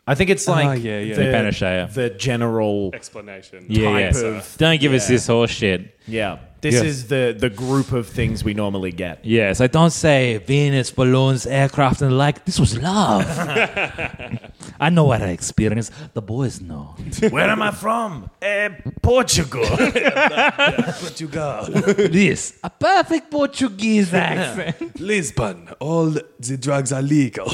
I 0.06 0.14
think 0.14 0.30
it's 0.30 0.48
uh-huh, 0.48 0.60
like 0.60 0.82
yeah, 0.82 0.98
yeah. 1.00 1.14
The, 1.14 1.22
Panacea. 1.24 1.90
the 1.92 2.10
general. 2.10 2.90
Explanation. 2.94 3.66
Yeah, 3.68 3.92
type 3.92 4.14
yeah. 4.14 4.20
of- 4.38 4.56
Don't 4.58 4.80
give 4.80 4.92
us 4.92 5.06
this 5.08 5.26
horse 5.26 5.50
shit. 5.50 5.96
Yeah. 6.06 6.38
This 6.60 6.74
Yes. 6.74 6.84
is 6.84 7.08
the, 7.08 7.34
the 7.38 7.48
group 7.48 7.92
of 7.92 8.06
things 8.06 8.44
we 8.44 8.52
normally 8.52 8.92
get. 8.92 9.24
Yes, 9.24 9.60
I 9.62 9.66
don't 9.66 9.92
say 9.92 10.36
Venus, 10.38 10.90
balloons, 10.90 11.46
aircraft, 11.46 12.02
and 12.02 12.10
the 12.10 12.14
like. 12.14 12.44
This 12.44 12.60
was 12.60 12.76
love. 12.76 13.24
I 14.82 14.88
know 14.88 15.04
what 15.04 15.20
I 15.20 15.28
experienced. 15.28 15.92
The 16.14 16.22
boys 16.22 16.60
know. 16.60 16.94
Where 17.30 17.50
am 17.50 17.60
I 17.60 17.70
from? 17.70 18.30
Uh, 18.40 18.70
Portugal. 19.02 19.64
Portugal. 21.00 21.64
this 22.10 22.58
a 22.64 22.70
perfect 22.70 23.30
Portuguese 23.30 24.14
accent. 24.14 24.98
Lisbon. 24.98 25.68
All 25.80 26.06
the 26.38 26.56
drugs 26.56 26.92
are 26.92 27.02
legal. 27.02 27.48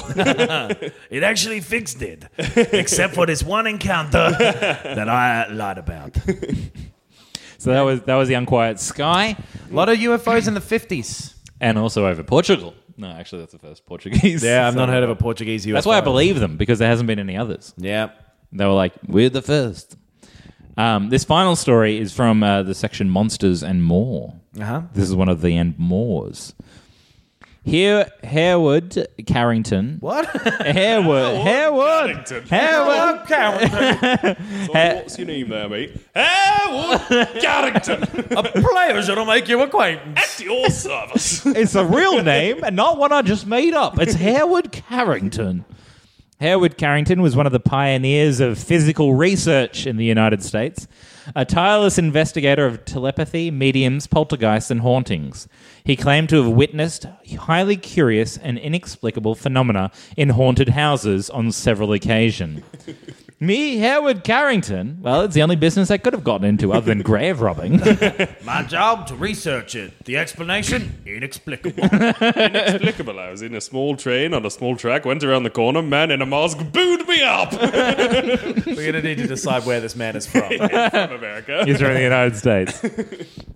It 1.10 1.22
actually 1.22 1.60
fixed 1.60 2.00
it, 2.02 2.26
except 2.72 3.14
for 3.14 3.26
this 3.26 3.42
one 3.42 3.66
encounter 3.66 4.30
that 4.30 5.08
I 5.08 5.48
lied 5.48 5.78
about. 5.78 6.16
so 7.58 7.70
that 7.72 7.82
was 7.82 8.02
that 8.02 8.14
was 8.14 8.28
the 8.28 8.34
unquiet 8.34 8.78
sky, 8.78 9.36
A 9.70 9.74
lot 9.74 9.88
of 9.88 9.98
UFOs 9.98 10.46
in 10.48 10.54
the 10.54 10.60
50s. 10.60 11.34
and 11.60 11.76
also 11.78 12.06
over 12.06 12.22
Portugal. 12.22 12.72
No, 12.96 13.09
actually, 13.09 13.42
that's 13.42 13.52
the 13.52 13.59
first 13.59 13.87
Portuguese. 13.87 14.42
Yeah, 14.42 14.66
I've 14.66 14.76
not 14.76 14.88
heard 14.94 15.02
of 15.02 15.11
a 15.11 15.16
Portuguese 15.16 15.66
UFO. 15.66 15.74
That's 15.74 15.87
why 15.87 15.98
I 15.98 16.00
believe 16.00 16.40
them 16.40 16.56
because 16.56 16.78
there 16.78 16.88
hasn't 16.88 17.06
been 17.06 17.18
any 17.18 17.37
others. 17.37 17.74
Yeah. 17.76 18.11
They 18.52 18.64
were 18.64 18.72
like, 18.72 18.94
"We're 19.06 19.28
the 19.28 19.42
first. 19.42 19.96
Um, 20.76 21.09
this 21.09 21.24
final 21.24 21.56
story 21.56 21.98
is 21.98 22.12
from 22.12 22.42
uh, 22.42 22.62
the 22.62 22.74
section 22.74 23.09
Monsters 23.09 23.62
and 23.62 23.82
More. 23.82 24.35
Uh-huh. 24.61 24.82
This 24.92 25.04
is 25.04 25.14
one 25.14 25.28
of 25.28 25.40
the 25.40 25.56
and 25.56 25.78
mores. 25.78 26.54
Here, 27.66 28.09
Harewood 28.22 29.09
Carrington. 29.26 29.96
What? 29.98 30.24
Harewood. 30.64 31.38
Harewood. 31.38 32.07
Carrington. 32.14 32.44
Harewood. 32.46 34.37
So 34.66 34.72
what's 34.72 35.18
your 35.18 35.26
name 35.26 35.48
there, 35.48 35.68
mate? 35.68 35.96
Harewood 36.14 37.40
Carrington. 37.40 38.02
a 38.37 38.42
pleasure 38.44 39.16
to 39.16 39.24
make 39.24 39.48
your 39.48 39.64
acquaintance. 39.64 40.38
At 40.38 40.44
your 40.44 40.70
service. 40.70 41.44
It's 41.44 41.74
a 41.74 41.85
real 41.85 42.22
name 42.22 42.62
and 42.62 42.76
not 42.76 42.98
one 42.98 43.11
I 43.12 43.22
just 43.22 43.48
made 43.48 43.74
up. 43.74 43.98
It's 43.98 44.14
Harewood 44.14 44.70
Carrington. 44.70 45.64
Harewood 46.38 46.77
Carrington 46.77 47.22
was 47.22 47.35
one 47.35 47.46
of 47.46 47.53
the 47.53 47.61
pioneers 47.61 48.40
of 48.40 48.59
physical 48.59 49.14
research 49.14 49.87
in 49.87 49.96
the 49.96 50.05
United 50.05 50.42
States, 50.42 50.87
a 51.35 51.46
tireless 51.46 51.96
investigator 51.96 52.66
of 52.66 52.85
telepathy, 52.85 53.51
mediums, 53.51 54.07
poltergeists, 54.07 54.70
and 54.70 54.83
hauntings. 54.83 55.49
He 55.83 55.96
claimed 55.96 56.29
to 56.29 56.42
have 56.42 56.53
witnessed 56.53 57.07
highly 57.38 57.79
curious 57.79 58.37
and 58.37 58.59
inexplicable 58.59 59.35
phenomena 59.35 59.90
in 60.14 60.29
haunted 60.31 60.68
houses 60.70 61.31
on 61.31 61.53
several 61.53 61.94
occasions. 61.94 62.62
Me, 63.38 63.77
Harewood 63.77 64.25
Carrington, 64.25 64.96
well, 65.03 65.20
it's 65.20 65.35
the 65.35 65.42
only 65.42 65.57
business 65.57 65.90
I 65.90 65.99
could 65.99 66.14
have 66.14 66.25
gotten 66.25 66.46
into 66.46 66.72
other 66.72 66.87
than 66.87 67.03
grave 67.03 67.42
robbing. 67.42 67.81
My 68.44 68.62
job 68.62 69.07
to 69.09 69.14
research 69.14 69.75
it. 69.75 69.92
The 70.07 70.16
explanation 70.16 71.03
inexplicable. 71.05 71.85
Inexplicable. 71.85 73.20
I 73.20 73.31
was 73.31 73.42
in 73.42 73.55
a 73.55 73.61
small 73.61 73.94
train 73.94 74.33
on 74.33 74.46
a 74.46 74.51
small 74.51 74.75
track, 74.75 75.05
went 75.05 75.22
around 75.22 75.42
the 75.42 75.51
corner, 75.51 75.83
man 75.83 76.11
in 76.11 76.22
a 76.22 76.27
mask 76.27 76.57
booed 76.72 77.07
me 77.07 77.22
up 77.22 77.53
We're 77.53 78.87
gonna 78.92 79.03
need 79.03 79.18
to 79.18 79.27
decide 79.27 79.66
where 79.66 79.81
this 79.81 79.96
man 79.96 80.16
is 80.16 80.27
from. 80.27 80.49
from 80.57 81.12
America. 81.12 81.66
He's 81.66 81.79
from 81.79 81.92
the 81.92 82.03
United 82.03 82.37
States. 82.37 82.81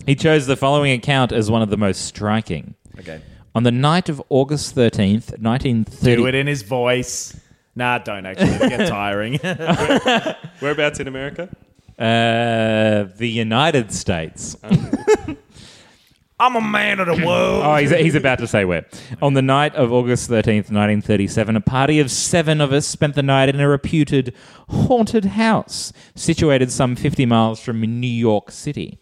He 0.04 0.14
chose 0.14 0.46
the 0.46 0.56
following 0.56 0.92
account 0.92 1.32
as 1.32 1.50
one 1.50 1.62
of 1.62 1.70
the 1.70 1.78
most 1.78 2.04
striking. 2.04 2.74
Okay. 2.98 3.22
On 3.54 3.62
the 3.62 3.72
night 3.72 4.10
of 4.10 4.22
August 4.28 4.76
13th, 4.76 5.40
1930. 5.40 6.16
Do 6.16 6.26
it 6.26 6.34
in 6.34 6.46
his 6.46 6.60
voice. 6.62 7.34
Nah, 7.74 7.98
don't 7.98 8.26
actually. 8.26 8.50
It'll 8.50 8.68
get 8.68 8.88
tiring. 8.88 9.38
Whereabouts 10.60 11.00
in 11.00 11.08
America? 11.08 11.48
Uh, 11.98 13.08
the 13.16 13.28
United 13.28 13.92
States. 13.92 14.56
I'm 16.40 16.56
a 16.56 16.60
man 16.62 17.00
of 17.00 17.06
the 17.06 17.26
world. 17.26 17.64
Oh, 17.66 17.76
he's, 17.76 17.90
he's 17.90 18.14
about 18.14 18.38
to 18.38 18.46
say 18.46 18.64
where. 18.64 18.86
On 19.20 19.34
the 19.34 19.42
night 19.42 19.74
of 19.74 19.92
August 19.92 20.30
13th, 20.30 20.70
1937, 20.70 21.56
a 21.56 21.60
party 21.60 22.00
of 22.00 22.10
seven 22.10 22.62
of 22.62 22.72
us 22.72 22.86
spent 22.86 23.14
the 23.14 23.22
night 23.22 23.50
in 23.50 23.60
a 23.60 23.68
reputed 23.68 24.34
haunted 24.70 25.26
house 25.26 25.92
situated 26.14 26.72
some 26.72 26.96
50 26.96 27.26
miles 27.26 27.60
from 27.60 27.82
New 27.82 28.06
York 28.06 28.50
City. 28.50 28.99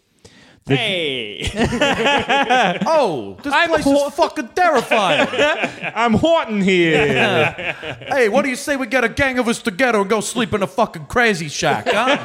Hey! 0.67 1.49
Oh, 2.85 3.37
this 3.43 3.53
place 3.67 3.85
is 3.85 4.13
fucking 4.13 4.49
terrifying. 4.49 5.27
I'm 5.95 6.13
haunting 6.13 6.61
here. 6.61 7.73
hey, 8.07 8.29
what 8.29 8.43
do 8.43 8.49
you 8.49 8.55
say 8.55 8.75
we 8.75 8.87
get 8.87 9.03
a 9.03 9.09
gang 9.09 9.39
of 9.39 9.47
us 9.47 9.61
together 9.61 9.99
and 9.99 10.09
go 10.09 10.21
sleep 10.21 10.53
in 10.53 10.61
a 10.63 10.67
fucking 10.67 11.05
crazy 11.05 11.49
shack, 11.49 11.85
huh? 11.87 12.17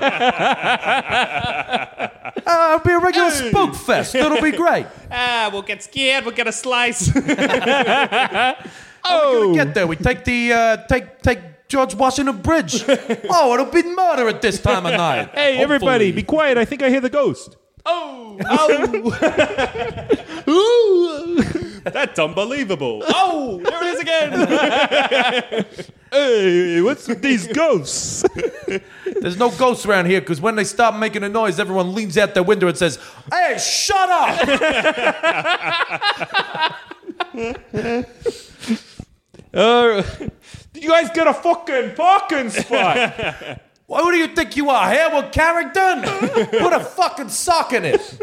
uh, 2.47 2.75
it'll 2.75 2.87
be 2.87 2.93
a 2.93 2.99
regular 2.99 3.31
spook 3.31 3.75
fest. 3.75 4.15
It'll 4.15 4.41
be 4.41 4.53
great. 4.53 4.87
ah, 5.11 5.51
we'll 5.53 5.63
get 5.63 5.83
scared, 5.83 6.25
we'll 6.25 6.35
get 6.35 6.47
a 6.49 6.53
slice. 6.53 7.11
Oh, 9.07 9.49
we 9.51 9.55
get 9.55 9.75
there. 9.75 9.87
We 9.87 9.97
take 9.97 10.25
the 10.25 10.53
uh, 10.53 10.77
take 10.87 11.21
take 11.21 11.69
George 11.69 11.95
Washington 11.95 12.41
Bridge. 12.41 12.83
oh, 13.29 13.53
it'll 13.55 13.67
be 13.67 13.83
murder 13.83 14.29
at 14.29 14.41
this 14.41 14.61
time 14.61 14.87
of 14.87 14.93
night. 14.93 15.29
hey, 15.35 15.59
everybody, 15.59 16.11
be 16.13 16.23
quiet. 16.23 16.57
I 16.57 16.65
think 16.65 16.83
I 16.83 16.89
hear 16.89 17.03
the 17.03 17.11
ghost. 17.11 17.57
Oh! 17.87 18.39
Oh. 18.47 20.41
Ooh! 20.49 21.43
That's 21.85 22.19
unbelievable. 22.19 23.03
Oh, 23.27 23.59
there 23.63 23.83
it 23.83 23.87
is 23.95 24.01
again. 24.01 25.67
Hey, 26.15 26.81
what's 26.81 27.09
with 27.09 27.21
these 27.23 27.49
ghosts? 27.49 28.25
There's 29.05 29.37
no 29.37 29.51
ghosts 29.51 29.85
around 29.85 30.07
here 30.07 30.21
because 30.21 30.41
when 30.41 30.55
they 30.55 30.63
stop 30.63 30.95
making 30.95 31.25
a 31.25 31.29
noise, 31.29 31.59
everyone 31.59 31.93
leans 31.93 32.17
out 32.17 32.35
their 32.35 32.45
window 32.45 32.69
and 32.69 32.79
says, 32.79 33.01
"Hey, 33.33 33.59
shut 33.59 34.09
up!" 34.09 34.39
Uh, 39.53 40.03
did 40.73 40.85
you 40.85 40.91
guys 40.91 41.11
get 41.13 41.27
a 41.27 41.35
fucking 41.35 41.97
parking 41.97 42.49
spot? 42.51 43.61
Who 43.87 44.11
do 44.11 44.17
you 44.17 44.29
think 44.29 44.57
you 44.57 44.71
are, 44.71 44.89
Harewood 44.89 45.31
Carrington? 45.33 46.03
Put 46.51 46.73
a 46.73 46.81
fucking 46.81 47.29
sock 47.29 47.73
in 47.73 47.85
it. 47.85 48.19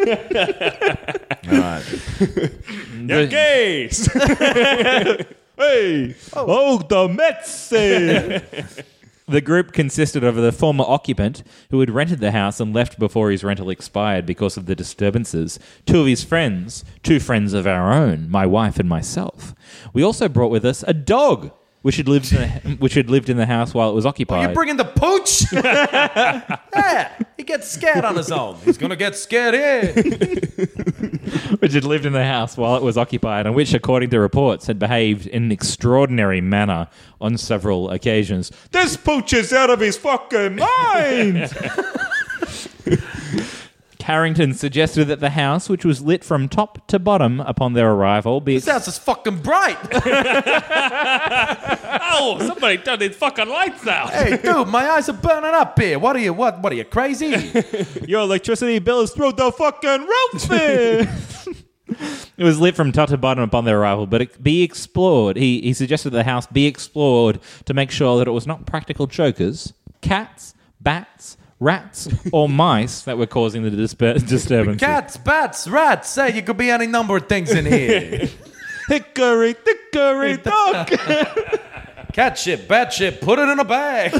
You're 3.07 3.27
gays. 3.27 4.11
hey, 5.57 6.15
oh, 6.33 6.79
the 6.79 7.07
Mets. 7.07 7.71
eh. 7.73 8.39
the 9.27 9.41
group 9.41 9.71
consisted 9.71 10.23
of 10.23 10.35
the 10.35 10.51
former 10.51 10.83
occupant 10.87 11.43
who 11.69 11.79
had 11.79 11.89
rented 11.89 12.19
the 12.19 12.31
house 12.31 12.59
and 12.59 12.73
left 12.73 12.97
before 12.99 13.29
his 13.31 13.43
rental 13.43 13.69
expired 13.69 14.25
because 14.25 14.57
of 14.57 14.65
the 14.65 14.75
disturbances, 14.75 15.59
two 15.85 16.01
of 16.01 16.07
his 16.07 16.23
friends, 16.23 16.83
two 17.03 17.19
friends 17.19 17.53
of 17.53 17.65
our 17.67 17.93
own, 17.93 18.29
my 18.29 18.45
wife 18.45 18.79
and 18.79 18.89
myself. 18.89 19.53
We 19.93 20.03
also 20.03 20.27
brought 20.27 20.51
with 20.51 20.65
us 20.65 20.83
a 20.87 20.93
dog. 20.93 21.51
Which 21.81 21.97
had 21.97 22.07
lived 22.07 22.31
in 22.31 22.37
the, 22.39 22.75
which 22.75 22.93
had 22.93 23.09
lived 23.09 23.29
in 23.29 23.37
the 23.37 23.47
house 23.47 23.73
while 23.73 23.89
it 23.89 23.93
was 23.93 24.05
occupied. 24.05 24.49
You 24.49 24.53
bringing 24.53 24.77
the 24.77 24.85
pooch? 24.85 25.51
yeah, 25.51 27.17
he 27.37 27.43
gets 27.43 27.67
scared 27.67 28.05
on 28.05 28.15
his 28.15 28.31
own. 28.31 28.57
He's 28.63 28.77
gonna 28.77 28.95
get 28.95 29.15
scared 29.15 29.55
here. 29.55 29.91
which 31.57 31.73
had 31.73 31.83
lived 31.83 32.05
in 32.05 32.13
the 32.13 32.23
house 32.23 32.55
while 32.55 32.75
it 32.75 32.83
was 32.83 32.99
occupied, 32.99 33.47
and 33.47 33.55
which, 33.55 33.73
according 33.73 34.11
to 34.11 34.19
reports, 34.19 34.67
had 34.67 34.77
behaved 34.77 35.25
in 35.25 35.45
an 35.45 35.51
extraordinary 35.51 36.39
manner 36.39 36.87
on 37.19 37.35
several 37.35 37.89
occasions. 37.89 38.51
This 38.69 38.95
pooch 38.95 39.33
is 39.33 39.51
out 39.51 39.71
of 39.71 39.79
his 39.79 39.97
fucking 39.97 40.57
mind! 40.57 41.51
Carrington 44.11 44.53
suggested 44.53 45.05
that 45.05 45.21
the 45.21 45.29
house, 45.29 45.69
which 45.69 45.85
was 45.85 46.01
lit 46.01 46.21
from 46.21 46.49
top 46.49 46.85
to 46.87 46.99
bottom 46.99 47.39
upon 47.39 47.71
their 47.71 47.93
arrival, 47.93 48.41
be 48.41 48.55
This 48.55 48.67
house 48.67 48.85
is 48.89 48.97
fucking 48.97 49.37
bright. 49.37 49.77
oh, 52.11 52.35
somebody 52.45 52.77
turned 52.79 53.03
his 53.03 53.15
fucking 53.15 53.47
lights 53.47 53.87
out. 53.87 54.09
Hey, 54.09 54.35
dude, 54.35 54.67
my 54.67 54.85
eyes 54.89 55.07
are 55.07 55.13
burning 55.13 55.53
up 55.53 55.79
here. 55.79 55.97
What 55.97 56.17
are 56.17 56.19
you? 56.19 56.33
What? 56.33 56.59
What 56.59 56.73
are 56.73 56.75
you 56.75 56.83
crazy? 56.83 57.27
Your 58.05 58.23
electricity 58.23 58.79
bill 58.79 58.99
is 58.99 59.11
through 59.11 59.31
the 59.31 59.49
fucking 59.49 60.01
roof. 60.01 60.51
it 62.37 62.43
was 62.43 62.59
lit 62.59 62.75
from 62.75 62.91
top 62.91 63.07
to 63.07 63.17
bottom 63.17 63.45
upon 63.45 63.63
their 63.63 63.79
arrival, 63.79 64.07
but 64.07 64.21
it 64.21 64.43
be 64.43 64.61
explored. 64.61 65.37
He, 65.37 65.61
he 65.61 65.71
suggested 65.71 66.09
the 66.09 66.25
house 66.25 66.47
be 66.47 66.65
explored 66.65 67.39
to 67.63 67.73
make 67.73 67.91
sure 67.91 68.17
that 68.17 68.27
it 68.27 68.31
was 68.31 68.45
not 68.45 68.65
practical 68.65 69.07
jokers, 69.07 69.71
cats, 70.01 70.53
bats, 70.81 71.37
rats, 71.61 72.09
or 72.33 72.49
mice 72.49 73.03
that 73.03 73.17
were 73.17 73.27
causing 73.27 73.63
the 73.63 73.69
disper- 73.69 74.27
disturbance. 74.27 74.81
Cats, 74.81 75.15
bats, 75.15 75.67
rats. 75.69 76.13
Hey, 76.15 76.35
you 76.35 76.41
could 76.41 76.57
be 76.57 76.69
any 76.69 76.87
number 76.87 77.15
of 77.15 77.27
things 77.29 77.51
in 77.51 77.65
here. 77.65 78.27
Hickory, 78.89 79.55
dickory, 79.63 80.37
dock. 80.43 80.89
Cat 82.11 82.37
shit, 82.37 82.67
bat 82.67 82.91
shit. 82.91 83.21
Put 83.21 83.39
it 83.39 83.47
in 83.47 83.59
a 83.59 83.63
bag. 83.63 84.11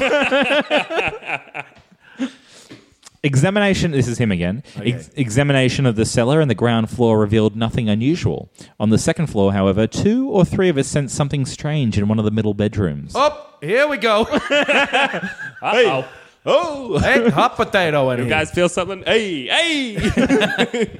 Examination, 3.24 3.92
this 3.92 4.08
is 4.08 4.18
him 4.18 4.32
again. 4.32 4.64
Ex- 4.76 5.10
examination 5.14 5.86
of 5.86 5.94
the 5.94 6.04
cellar 6.04 6.40
and 6.40 6.50
the 6.50 6.54
ground 6.56 6.90
floor 6.90 7.20
revealed 7.20 7.54
nothing 7.54 7.88
unusual. 7.88 8.50
On 8.80 8.90
the 8.90 8.98
second 8.98 9.28
floor, 9.28 9.52
however, 9.52 9.86
two 9.86 10.28
or 10.28 10.44
three 10.44 10.68
of 10.68 10.76
us 10.76 10.88
sensed 10.88 11.14
something 11.14 11.44
strange 11.46 11.96
in 11.98 12.08
one 12.08 12.18
of 12.18 12.24
the 12.24 12.32
middle 12.32 12.52
bedrooms. 12.54 13.12
Oh, 13.14 13.48
here 13.60 13.86
we 13.86 13.96
go. 13.98 14.22
Uh-oh. 14.22 15.52
Oh! 15.62 16.08
Oh, 16.44 16.98
hey, 16.98 17.30
hot 17.30 17.56
potato 17.56 18.10
in 18.10 18.18
You 18.18 18.24
here. 18.24 18.30
guys 18.30 18.50
feel 18.50 18.68
something? 18.68 19.02
Hey, 19.04 19.46
hey! 19.46 20.98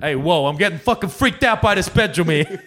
Hey, 0.00 0.14
whoa, 0.14 0.46
I'm 0.46 0.56
getting 0.56 0.78
fucking 0.78 1.10
freaked 1.10 1.42
out 1.42 1.60
by 1.60 1.74
this 1.74 1.88
bedroom 1.88 2.28
here. 2.28 2.62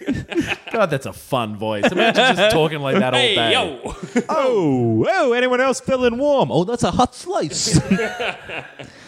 God, 0.72 0.90
that's 0.90 1.06
a 1.06 1.14
fun 1.14 1.56
voice. 1.56 1.90
Imagine 1.90 2.36
just 2.36 2.52
talking 2.52 2.80
like 2.80 2.98
that 2.98 3.14
all 3.14 3.20
hey, 3.20 3.34
day. 3.34 3.52
yo! 3.52 3.96
Oh, 4.28 5.06
oh, 5.08 5.32
anyone 5.32 5.58
else 5.60 5.80
feeling 5.80 6.18
warm? 6.18 6.52
Oh, 6.52 6.64
that's 6.64 6.82
a 6.82 6.90
hot 6.90 7.14
slice. 7.14 7.80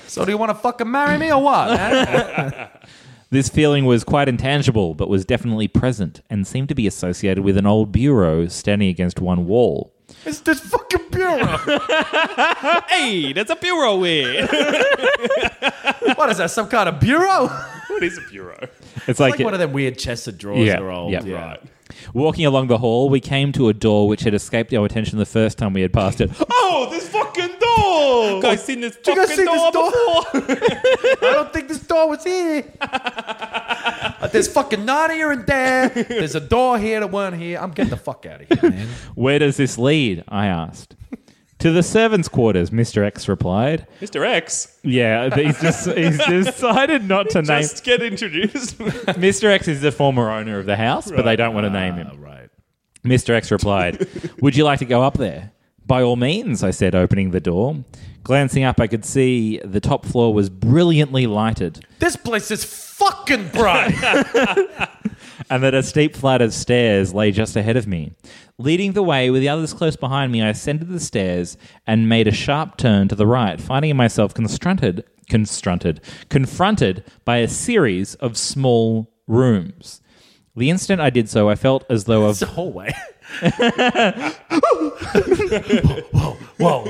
So 0.07 0.24
do 0.24 0.30
you 0.30 0.38
want 0.38 0.50
to 0.50 0.54
fucking 0.54 0.88
marry 0.88 1.18
me 1.18 1.33
or 1.33 1.42
what? 1.42 1.70
man? 1.70 2.68
this 3.30 3.48
feeling 3.48 3.85
was 3.85 4.04
quite 4.04 4.28
intangible, 4.28 4.94
but 4.94 5.09
was 5.09 5.24
definitely 5.24 5.66
present 5.66 6.20
and 6.30 6.46
seemed 6.46 6.68
to 6.68 6.74
be 6.74 6.87
associated 6.87 7.42
with 7.42 7.57
an 7.57 7.66
old 7.66 7.90
bureau 7.90 8.46
standing 8.46 8.88
against 8.88 9.18
one 9.18 9.46
wall. 9.46 9.93
It's 10.26 10.40
this 10.40 10.60
fucking 10.60 11.08
bureau. 11.10 11.58
Hey, 12.88 13.32
that's 13.32 13.50
a 13.50 13.56
bureau 13.56 14.02
here. 14.02 14.46
what 16.16 16.30
is 16.30 16.38
that, 16.38 16.50
some 16.50 16.68
kind 16.68 16.88
of 16.88 17.00
bureau? 17.00 17.48
what 17.88 18.02
is 18.02 18.18
a 18.18 18.20
bureau? 18.30 18.68
It's 19.06 19.20
like, 19.20 19.37
like, 19.38 19.44
one 19.44 19.54
of 19.54 19.60
them 19.60 19.72
weird 19.72 19.98
chests 19.98 20.26
of 20.28 20.38
drawers 20.38 20.66
Yeah, 20.66 20.74
that 20.76 20.82
are 20.82 20.90
old. 20.90 21.12
yeah. 21.12 21.32
Right. 21.34 21.62
Walking 22.12 22.46
along 22.46 22.68
the 22.68 22.78
hall, 22.78 23.09
we 23.09 23.20
came 23.20 23.52
to 23.52 23.68
a 23.68 23.74
door 23.74 24.09
which 24.09 24.22
had 24.22 24.35
escaped 24.35 24.72
our 24.74 24.85
attention 24.85 25.18
the 25.18 25.26
first 25.26 25.59
time 25.59 25.72
we 25.72 25.83
had 25.83 25.92
passed 25.92 26.20
it. 26.20 26.30
oh, 26.50 26.88
this 26.90 27.09
fucking 27.09 27.48
door! 27.59 28.30
door. 28.30 28.42
guys 28.42 28.64
seen 28.64 28.80
this 28.80 28.98
you 29.07 29.14
guys 29.14 29.28
fucking 29.30 29.37
seen 29.37 29.46
door, 29.46 29.54
this 29.54 29.72
door? 29.72 29.90
before? 29.90 30.68
I 31.30 31.33
don't 31.33 31.52
think 31.52 31.68
this 31.68 31.80
door 31.80 32.09
was 32.09 32.24
here. 32.24 32.64
Uh, 32.80 34.28
There's 34.28 34.48
fucking 34.48 34.85
none 34.85 35.11
here 35.11 35.33
and 35.33 35.46
there. 35.46 35.88
There's 35.88 36.35
a 36.35 36.40
door 36.40 36.78
here 36.78 37.00
that 37.00 37.11
weren't 37.11 37.37
here. 37.37 37.59
I'm 37.59 37.70
getting 37.70 37.90
the 37.90 37.96
fuck 37.96 38.26
out 38.26 38.42
of 38.42 38.61
here, 38.61 38.70
man. 38.70 38.88
Where 39.14 39.38
does 39.38 39.57
this 39.57 39.78
lead? 39.78 40.24
I 40.28 40.46
asked. 40.46 40.96
To 41.64 41.70
the 41.70 41.83
servants' 41.83 42.29
quarters, 42.29 42.68
Mr. 42.68 43.03
X 43.03 43.27
replied. 43.27 43.87
Mr. 43.98 44.22
X, 44.22 44.79
Yeah, 44.83 45.35
he's 45.35 45.59
just 45.62 45.88
he's 45.88 46.18
decided 46.27 47.09
not 47.09 47.31
to 47.31 47.40
name. 47.40 47.62
just 47.62 47.83
get 47.85 48.03
introduced. 48.03 48.77
Mr. 48.79 49.44
X 49.44 49.66
is 49.66 49.81
the 49.81 49.90
former 49.90 50.31
owner 50.31 50.59
of 50.59 50.66
the 50.66 50.77
house, 50.77 51.11
but 51.11 51.22
they 51.22 51.37
don't 51.37 51.55
want 51.55 51.64
to 51.64 51.70
name 51.70 51.94
him. 51.94 52.09
Ah, 52.12 52.16
right. 52.18 52.50
Mr. 53.03 53.31
X 53.31 53.50
replied, 53.50 54.07
Would 54.42 54.57
you 54.57 54.64
like 54.64 54.81
to 54.81 54.85
go 54.85 55.03
up 55.03 55.16
there? 55.16 55.53
By 55.87 56.03
all 56.03 56.16
means, 56.16 56.62
I 56.62 56.70
said, 56.70 56.94
opening 56.94 57.31
the 57.31 57.40
door. 57.40 57.83
Glancing 58.24 58.64
up, 58.64 58.79
I 58.79 58.87
could 58.87 59.07
see 59.07 59.59
the 59.64 59.81
top 59.81 60.05
floor 60.05 60.35
was 60.35 60.50
brilliantly 60.50 61.27
lighted, 61.27 61.87
This 61.98 62.16
place 62.16 62.50
is 62.50 62.62
fucking 62.62 63.48
bright. 63.55 63.94
And 65.51 65.62
that 65.62 65.75
a 65.75 65.83
steep 65.83 66.16
flight 66.16 66.40
of 66.40 66.55
stairs 66.55 67.14
lay 67.14 67.31
just 67.31 67.57
ahead 67.57 67.77
of 67.77 67.87
me. 67.87 68.12
Leading 68.59 68.92
the 68.92 69.03
way 69.03 69.31
with 69.31 69.40
the 69.42 69.49
others 69.49 69.75
close 69.75 69.97
behind 69.97 70.31
me, 70.33 70.42
I 70.42 70.51
ascended 70.51 70.88
the 70.88 71.01
stairs 71.01 71.57
and 71.87 72.09
made 72.09 72.29
a 72.29 72.33
sharp 72.33 72.77
turn 72.77 73.09
to 73.09 73.14
the 73.14 73.27
right, 73.27 73.61
finding 73.61 73.97
myself 73.97 74.33
confronted, 74.35 75.05
confronted, 75.29 76.01
confronted 76.29 77.05
by 77.25 77.38
a 77.38 77.49
series 77.49 78.14
of 78.16 78.37
small 78.37 79.12
rooms. 79.27 80.01
The 80.57 80.70
instant 80.70 81.01
I 81.01 81.11
did 81.11 81.29
so, 81.29 81.49
I 81.49 81.57
felt 81.57 81.85
as 81.90 82.05
though 82.05 82.31
it's 82.31 82.40
a 82.42 82.47
a 82.47 82.49
hallway. 82.49 82.94
whoa, 86.12 86.37
whoa. 86.59 86.85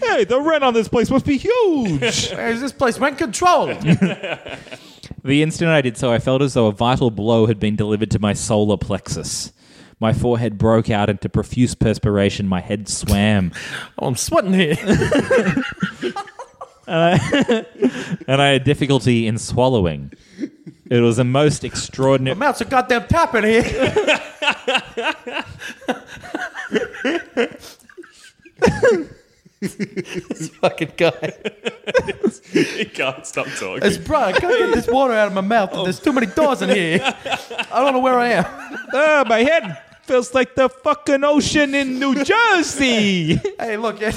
hey, 0.00 0.24
the 0.24 0.40
rent 0.42 0.64
on 0.64 0.72
this 0.72 0.88
place 0.88 1.10
must 1.10 1.26
be 1.26 1.36
huge. 1.36 2.30
Hey, 2.30 2.52
is 2.52 2.62
this 2.62 2.72
place 2.72 2.98
rent 2.98 3.18
controlled? 3.18 3.76
The 5.24 5.42
instant 5.42 5.70
I 5.70 5.80
did 5.80 5.96
so, 5.96 6.12
I 6.12 6.18
felt 6.18 6.42
as 6.42 6.54
though 6.54 6.66
a 6.66 6.72
vital 6.72 7.10
blow 7.10 7.46
had 7.46 7.58
been 7.58 7.76
delivered 7.76 8.10
to 8.12 8.18
my 8.18 8.32
solar 8.32 8.76
plexus. 8.76 9.52
My 10.00 10.12
forehead 10.12 10.58
broke 10.58 10.90
out 10.90 11.10
into 11.10 11.28
profuse 11.28 11.74
perspiration. 11.74 12.46
My 12.46 12.60
head 12.60 12.88
swam, 12.88 13.50
Oh, 13.98 14.06
I'm 14.06 14.16
sweating 14.16 14.52
here. 14.52 14.76
and 16.02 16.14
I 16.86 17.66
and 18.28 18.40
I 18.40 18.48
had 18.48 18.64
difficulty 18.64 19.26
in 19.26 19.38
swallowing. 19.38 20.12
It 20.90 21.00
was 21.00 21.18
a 21.18 21.24
most 21.24 21.64
extraordinary. 21.64 22.36
My 22.36 22.46
mouth's 22.46 22.60
a 22.60 22.64
goddamn 22.64 23.08
tap 23.08 23.34
in 23.34 23.44
here. 23.44 23.64
This 29.60 30.48
fucking 30.60 30.92
guy. 30.96 31.32
he 32.52 32.84
can't 32.84 33.26
stop 33.26 33.46
talking. 33.58 33.80
It's 33.82 33.98
bright. 33.98 34.36
I 34.36 34.40
can't 34.40 34.58
get 34.58 34.74
this 34.74 34.86
water 34.86 35.14
out 35.14 35.28
of 35.28 35.34
my 35.34 35.40
mouth. 35.40 35.72
There's 35.72 36.00
too 36.00 36.12
many 36.12 36.26
doors 36.26 36.62
in 36.62 36.68
here. 36.70 37.00
I 37.02 37.82
don't 37.82 37.92
know 37.92 38.00
where 38.00 38.18
I 38.18 38.28
am. 38.28 38.44
Ah, 38.92 39.24
my 39.26 39.40
head 39.40 39.78
feels 40.02 40.32
like 40.32 40.54
the 40.54 40.68
fucking 40.68 41.24
ocean 41.24 41.74
in 41.74 41.98
New 41.98 42.24
Jersey. 42.24 43.36
Hey, 43.58 43.76
look. 43.76 44.00
yeah. 44.00 44.12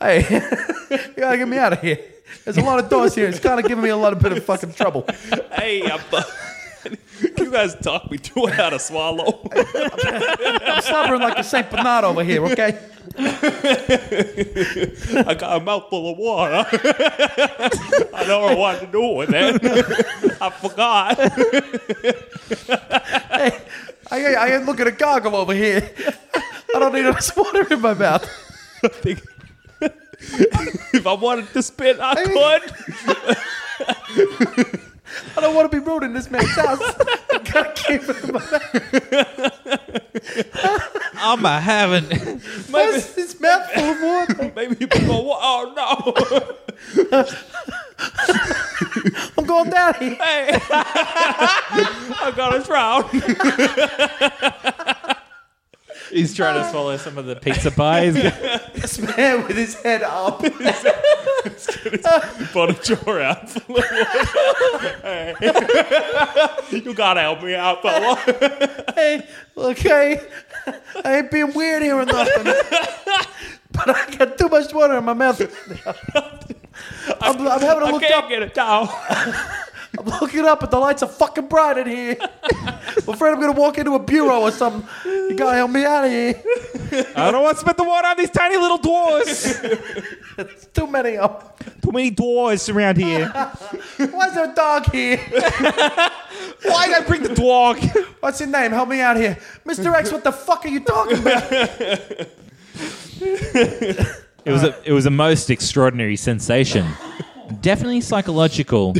Hey, 0.00 0.20
you 0.90 1.14
gotta 1.16 1.36
get 1.36 1.48
me 1.48 1.58
out 1.58 1.74
of 1.74 1.80
here. 1.80 1.98
There's 2.44 2.56
a 2.56 2.62
lot 2.62 2.78
of 2.82 2.88
doors 2.88 3.14
here. 3.14 3.26
It's 3.28 3.40
kind 3.40 3.60
of 3.60 3.66
giving 3.66 3.84
me 3.84 3.90
a 3.90 3.96
lot 3.96 4.12
of 4.12 4.20
bit 4.20 4.32
of 4.32 4.44
fucking 4.44 4.72
trouble. 4.72 5.04
hey, 5.52 5.82
I'm, 5.82 6.00
you 7.38 7.50
guys 7.50 7.74
talk 7.76 8.10
me 8.10 8.18
through 8.18 8.48
how 8.48 8.68
to 8.70 8.78
swallow. 8.78 9.48
I'm 9.52 10.82
slobbering 10.82 11.20
like 11.20 11.38
a 11.38 11.44
Saint 11.44 11.70
Bernard 11.70 12.04
over 12.04 12.24
here. 12.24 12.44
Okay. 12.46 12.78
I 13.18 13.24
got 15.38 15.60
a 15.60 15.64
mouthful 15.64 16.10
of 16.10 16.18
water. 16.18 16.66
I 18.14 18.24
don't 18.26 18.50
know 18.50 18.56
what 18.56 18.80
to 18.80 18.86
do 18.86 19.06
with 19.08 19.30
it. 19.32 19.64
I 20.40 20.50
forgot. 20.50 21.18
I, 24.10 24.34
I 24.34 24.54
ain't 24.54 24.66
looking 24.66 24.86
at 24.86 24.98
gargle 24.98 25.36
over 25.36 25.54
here. 25.54 25.90
I 26.74 26.78
don't 26.78 26.92
need 26.92 27.06
enough 27.06 27.36
water 27.36 27.72
in 27.72 27.80
my 27.80 27.94
mouth. 27.94 28.28
if 29.82 31.06
I 31.06 31.12
wanted 31.14 31.52
to 31.52 31.62
spit, 31.62 31.98
I 32.00 32.60
could. 34.14 34.80
I 35.36 35.40
don't 35.40 35.54
want 35.54 35.70
to 35.70 35.80
be 35.80 35.84
rude 35.84 36.02
in 36.02 36.12
this 36.12 36.28
man's 36.30 36.50
house. 36.50 36.80
I 36.80 37.38
gotta 37.44 37.72
keep 37.74 38.02
it 38.02 38.24
in 38.24 38.32
my 38.32 38.40
mouth. 38.40 38.62
I'm 41.22 41.44
a 41.44 41.60
having. 41.60 42.04
What's 42.70 43.12
this 43.14 43.38
mouth 43.40 43.70
full 43.72 43.84
of 43.84 44.00
water? 44.02 44.52
Maybe 44.56 44.74
people. 44.86 45.24
wa- 45.24 45.38
Oh 45.40 45.72
no! 45.76 46.14
I'm 49.38 49.44
going 49.46 49.70
down 49.70 49.94
here. 49.94 50.14
Hey, 50.14 50.58
I 50.70 52.32
gotta 52.36 52.60
drown. 52.62 53.08
He's 56.10 56.34
trying 56.34 56.62
to 56.62 56.68
swallow 56.70 56.96
some 56.96 57.18
of 57.18 57.26
the 57.26 57.36
pizza 57.36 57.70
pies. 57.70 58.14
This 58.80 58.98
man 58.98 59.46
with 59.46 59.56
his 59.56 59.74
head 59.82 60.02
up. 60.02 60.40
his 60.42 60.88
Bottom 62.54 62.76
jaw 62.82 63.20
out 63.20 63.50
full 63.50 63.76
of 63.76 63.82
water. 63.82 64.04
Hey. 65.02 65.34
you 66.70 66.94
gotta 66.94 67.20
help 67.20 67.42
me 67.42 67.54
out, 67.54 67.82
fella. 67.82 68.16
Hey, 68.94 69.26
look, 69.56 69.78
hey, 69.78 70.20
I 71.04 71.18
ain't 71.18 71.30
being 71.30 71.52
weird 71.52 71.82
here 71.82 71.96
or 71.96 72.06
nothing. 72.06 72.54
But 73.72 73.90
I 73.96 74.16
got 74.16 74.38
too 74.38 74.48
much 74.48 74.72
water 74.72 74.96
in 74.98 75.04
my 75.04 75.14
mouth. 75.14 75.40
I'm, 77.20 77.46
I'm 77.46 77.60
having 77.60 77.82
I 77.82 77.90
look 77.90 78.02
can't 78.02 78.24
up. 78.24 78.28
get 78.28 78.42
it 78.42 78.54
down. 78.54 78.88
I'm 80.00 80.06
looking 80.20 80.46
up, 80.46 80.60
but 80.60 80.70
the 80.70 80.78
lights 80.78 81.02
are 81.02 81.08
fucking 81.08 81.46
bright 81.48 81.76
in 81.78 81.86
here. 81.86 82.16
I'm 82.20 83.14
afraid 83.14 83.32
I'm 83.32 83.40
gonna 83.40 83.52
walk 83.52 83.76
into 83.76 83.94
a 83.94 83.98
bureau 83.98 84.40
or 84.40 84.50
something. 84.50 84.88
You 85.04 85.34
gotta 85.36 85.56
help 85.56 85.70
me 85.70 85.84
out 85.84 86.04
of 86.04 86.10
here. 86.10 86.42
I 87.14 87.30
don't 87.30 87.42
want 87.42 87.56
to 87.56 87.60
spit 87.60 87.76
the 87.76 87.84
water 87.84 88.08
on 88.08 88.16
these 88.16 88.30
tiny 88.30 88.56
little 88.56 88.78
doors. 88.78 89.60
There's 90.36 90.66
too 90.72 90.86
many 90.86 91.18
of 91.18 91.38
them. 91.38 91.74
Too 91.82 91.92
many 91.92 92.10
doors 92.10 92.68
around 92.68 92.96
here. 92.96 93.28
Why 93.96 94.28
is 94.28 94.34
there 94.34 94.50
a 94.50 94.54
dog 94.54 94.90
here? 94.90 95.18
Why 96.62 96.86
did 96.86 96.96
I 96.96 97.04
bring 97.06 97.22
the 97.22 97.34
dog? 97.34 97.78
What's 98.20 98.40
your 98.40 98.48
name? 98.48 98.70
Help 98.72 98.88
me 98.88 99.00
out 99.00 99.16
here. 99.16 99.36
Mr. 99.66 99.92
X, 99.94 100.12
what 100.12 100.24
the 100.24 100.32
fuck 100.32 100.64
are 100.64 100.68
you 100.68 100.80
talking 100.80 101.18
about? 101.18 101.52
It 104.42 104.52
was 104.52 104.62
a 104.62 104.74
it 104.84 104.92
was 104.92 105.04
a 105.06 105.10
most 105.10 105.50
extraordinary 105.50 106.16
sensation. 106.16 106.86
definitely 107.60 108.00
psychological. 108.00 108.94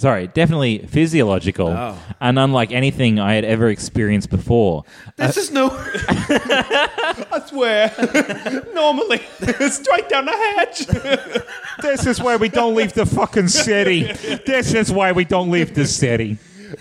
Sorry, 0.00 0.28
definitely 0.28 0.78
physiological, 0.78 1.68
oh. 1.68 1.98
and 2.22 2.38
unlike 2.38 2.72
anything 2.72 3.20
I 3.20 3.34
had 3.34 3.44
ever 3.44 3.68
experienced 3.68 4.30
before. 4.30 4.84
This 5.16 5.36
uh, 5.36 5.40
is 5.40 5.50
new. 5.50 5.68
I 5.70 7.42
swear. 7.46 7.92
Normally, 8.72 9.18
straight 9.68 10.08
down 10.08 10.24
the 10.24 10.32
hatch. 10.32 10.86
This 11.82 12.06
is 12.06 12.18
why 12.18 12.36
we 12.36 12.48
don't 12.48 12.74
leave 12.74 12.94
the 12.94 13.04
fucking 13.04 13.48
city. 13.48 14.04
This 14.46 14.72
is 14.72 14.90
why 14.90 15.12
we 15.12 15.26
don't 15.26 15.50
leave 15.50 15.74
the 15.74 15.86
city. 15.86 16.38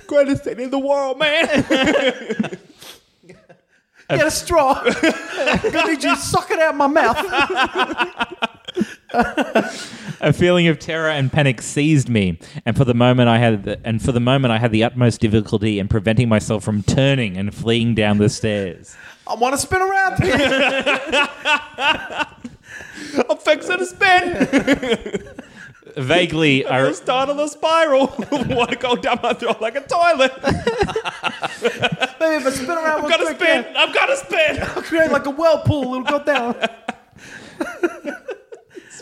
Greatest 0.08 0.46
thing 0.46 0.62
in 0.62 0.70
the 0.70 0.80
world, 0.80 1.20
man. 1.20 1.46
Get 4.08 4.28
a 4.28 4.32
straw. 4.32 4.82
Gonna 4.82 5.88
need 5.88 6.04
you 6.04 6.16
to 6.16 6.16
suck 6.16 6.52
it 6.52 6.60
out 6.60 6.74
my 6.74 6.88
mouth. 6.88 7.18
A 10.22 10.34
feeling 10.34 10.68
of 10.68 10.80
terror 10.80 11.10
and 11.10 11.32
panic 11.32 11.62
seized 11.62 12.10
me, 12.10 12.40
and 12.66 12.76
for 12.76 12.84
the 12.84 12.94
moment 12.94 13.30
I 13.30 13.38
had 13.38 13.64
the, 13.64 13.80
and 13.86 14.02
for 14.02 14.12
the 14.12 14.20
moment 14.20 14.52
I 14.52 14.58
had 14.58 14.72
the 14.72 14.84
utmost 14.84 15.22
difficulty 15.22 15.80
in 15.80 15.88
preventing 15.88 16.28
myself 16.28 16.64
from 16.64 16.84
turning 16.84 17.38
and 17.38 17.54
fleeing 17.56 17.96
down 17.96 18.18
the 18.18 18.28
stairs. 18.28 18.98
I 19.26 19.36
want 19.36 19.56
to 19.56 19.62
spin 19.62 19.82
around 19.82 20.22
here. 20.22 21.28
I'm 23.30 23.38
fixing 23.38 23.78
to 23.78 23.86
spin. 23.86 25.30
Vaguely, 25.96 26.66
I, 26.66 26.86
I'm 26.86 26.94
starting 26.94 27.40
a 27.40 27.48
spiral. 27.48 28.08
Want 28.32 28.70
to 28.70 28.76
go 28.76 28.96
down 28.96 29.20
my 29.24 29.34
throat 29.34 29.60
like 29.62 29.76
a 29.76 29.82
toilet. 29.82 30.32
Maybe 32.20 32.36
if 32.36 32.46
I 32.46 32.52
spin 32.52 32.70
around, 32.70 33.04
I've 33.04 33.10
real 33.10 33.18
gonna 33.18 33.36
spin. 33.36 33.66
I've 33.76 33.94
got 33.94 34.06
to 34.06 34.18
spin. 34.18 34.62
I'll 34.62 34.84
create 34.84 35.12
like 35.12 35.26
a 35.26 35.32
whirlpool. 35.32 35.96
It'll 35.96 36.04
go 36.04 36.24
down. 36.24 36.56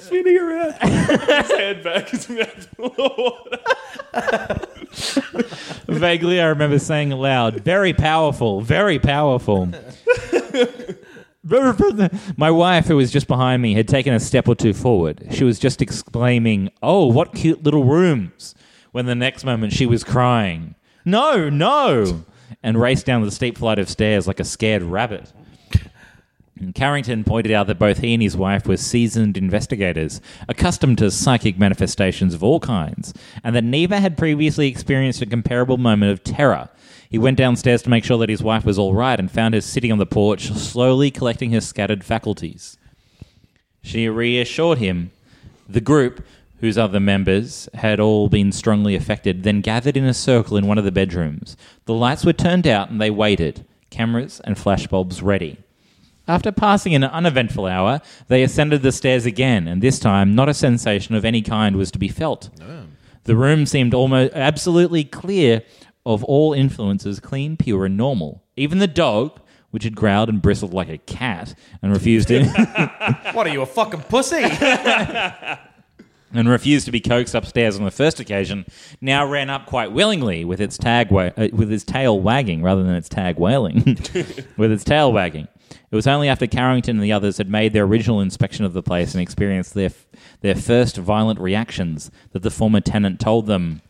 Spinning 0.08 0.38
around. 0.38 0.74
His 0.82 1.52
head 1.52 1.84
back. 1.84 2.10
His 2.10 2.30
mouth 2.30 2.68
full 2.76 2.96
of 2.98 3.18
water. 3.18 3.60
Vaguely, 5.88 6.42
I 6.42 6.48
remember 6.48 6.80
saying 6.80 7.12
aloud, 7.12 7.62
"Very 7.62 7.94
powerful, 7.94 8.62
very 8.62 9.00
powerful." 9.00 9.70
My 12.38 12.52
wife, 12.52 12.88
who 12.88 12.98
was 12.98 13.12
just 13.12 13.28
behind 13.28 13.62
me, 13.62 13.74
had 13.74 13.88
taken 13.88 14.14
a 14.14 14.20
step 14.20 14.48
or 14.50 14.56
two 14.56 14.74
forward. 14.74 15.28
She 15.32 15.44
was 15.44 15.60
just 15.60 15.82
exclaiming, 15.82 16.72
"Oh, 16.82 17.08
what 17.08 17.34
cute 17.34 17.64
little 17.64 17.84
rooms!" 17.86 18.56
When 18.92 19.06
the 19.06 19.16
next 19.16 19.44
moment 19.44 19.74
she 19.74 19.86
was 19.86 20.04
crying, 20.04 20.76
"No, 21.06 21.50
no!" 21.50 22.26
and 22.64 22.80
raced 22.80 23.06
down 23.06 23.22
the 23.22 23.32
steep 23.32 23.58
flight 23.58 23.80
of 23.80 23.90
stairs 23.90 24.28
like 24.28 24.40
a 24.40 24.44
scared 24.46 24.84
rabbit. 24.84 25.32
Carrington 26.76 27.24
pointed 27.24 27.52
out 27.52 27.68
that 27.68 27.80
both 27.80 28.00
he 28.00 28.14
and 28.14 28.22
his 28.24 28.38
wife 28.38 28.68
were 28.68 28.78
seasoned 28.78 29.38
investigators, 29.38 30.22
accustomed 30.48 30.98
to 30.98 31.12
psychic 31.12 31.58
manifestations 31.58 32.34
of 32.34 32.44
all 32.44 32.60
kinds, 32.60 33.14
and 33.44 33.56
that 33.56 33.64
neither 33.64 34.00
had 34.00 34.18
previously 34.18 34.68
experienced 34.68 35.22
a 35.22 35.26
comparable 35.26 35.78
moment 35.78 36.12
of 36.12 36.24
terror. 36.24 36.70
He 37.10 37.18
went 37.18 37.38
downstairs 37.38 37.82
to 37.84 37.90
make 37.90 38.04
sure 38.04 38.18
that 38.18 38.30
his 38.30 38.44
wife 38.44 38.66
was 38.66 38.78
all 38.78 38.94
right 38.94 39.20
and 39.20 39.32
found 39.32 39.54
her 39.54 39.62
sitting 39.62 39.92
on 39.92 39.98
the 39.98 40.06
porch, 40.06 40.52
slowly 40.52 41.12
collecting 41.12 41.52
her 41.52 41.62
scattered 41.62 42.04
faculties. 42.04 42.78
She 43.82 44.10
reassured 44.10 44.80
him. 44.80 45.12
The 45.70 45.82
group, 45.82 46.26
whose 46.60 46.78
other 46.78 47.00
members 47.00 47.70
had 47.74 48.00
all 48.00 48.30
been 48.30 48.52
strongly 48.52 48.96
affected, 48.96 49.44
then 49.44 49.62
gathered 49.62 49.96
in 49.96 50.06
a 50.06 50.14
circle 50.14 50.58
in 50.58 50.68
one 50.68 50.78
of 50.78 50.86
the 50.86 50.92
bedrooms. 50.92 51.56
The 51.86 51.94
lights 51.94 52.26
were 52.26 52.34
turned 52.34 52.68
out 52.68 52.90
and 52.90 53.00
they 53.00 53.12
waited, 53.12 53.66
cameras 53.90 54.42
and 54.44 54.58
flashbulbs 54.58 55.24
ready. 55.24 55.58
After 56.28 56.52
passing 56.52 56.94
an 56.94 57.04
uneventful 57.06 57.66
hour, 57.66 58.02
they 58.28 58.44
ascended 58.44 58.82
the 58.82 58.92
stairs 58.92 59.26
again, 59.26 59.68
and 59.68 59.82
this 59.82 59.98
time 60.00 60.36
not 60.36 60.50
a 60.50 60.54
sensation 60.54 61.16
of 61.16 61.24
any 61.24 61.42
kind 61.42 61.76
was 61.76 61.90
to 61.92 62.00
be 62.00 62.10
felt. 62.10 62.50
The 63.24 63.36
room 63.36 63.66
seemed 63.66 63.94
almost 63.94 64.34
absolutely 64.34 65.04
clear 65.04 65.62
of 66.06 66.24
all 66.24 66.54
influences, 66.54 67.20
clean, 67.20 67.58
pure, 67.58 67.86
and 67.86 67.98
normal. 67.98 68.44
Even 68.56 68.80
the 68.80 68.88
dog, 68.88 69.40
which 69.72 69.84
had 69.84 69.96
growled 69.96 70.30
and 70.30 70.42
bristled 70.42 70.74
like 70.74 70.90
a 70.90 70.98
cat 70.98 71.54
and 71.82 71.92
refused 71.92 72.30
to 72.30 72.46
What 73.34 73.48
are 73.48 73.50
you, 73.52 73.62
a 73.62 73.66
fucking 73.66 74.02
pussy? 74.04 74.42
and 76.34 76.50
refused 76.50 76.86
to 76.86 76.92
be 76.92 77.00
coaxed 77.02 77.36
upstairs 77.36 77.78
on 77.78 77.84
the 77.86 77.92
first 77.92 78.20
occasion, 78.20 78.66
now 79.02 79.26
ran 79.26 79.50
up 79.50 79.66
quite 79.66 79.92
willingly 79.92 80.46
with 80.46 80.62
its 80.62 80.78
tag 80.78 81.12
wa- 81.12 81.32
uh, 81.38 81.48
with 81.54 81.72
its 81.72 81.84
tail 81.84 82.20
wagging 82.20 82.62
rather 82.64 82.84
than 82.84 82.96
its 82.96 83.10
tag 83.10 83.38
wailing, 83.38 83.98
with 84.58 84.72
its 84.72 84.84
tail 84.84 85.12
wagging. 85.12 85.48
It 85.70 85.96
was 85.96 86.08
only 86.08 86.28
after 86.30 86.48
Carrington 86.48 86.98
and 86.98 87.04
the 87.04 87.14
others 87.14 87.38
had 87.38 87.50
made 87.50 87.74
their 87.74 87.84
original 87.86 88.22
inspection 88.22 88.66
of 88.66 88.74
the 88.74 88.84
place 88.84 89.14
and 89.14 89.22
experienced 89.22 89.74
their 89.74 89.88
f- 89.88 90.06
their 90.42 90.56
first 90.56 90.98
violent 90.98 91.40
reactions 91.40 92.12
that 92.32 92.44
the 92.44 92.52
former 92.52 92.82
tenant 92.82 93.20
told 93.20 93.48
them 93.48 93.82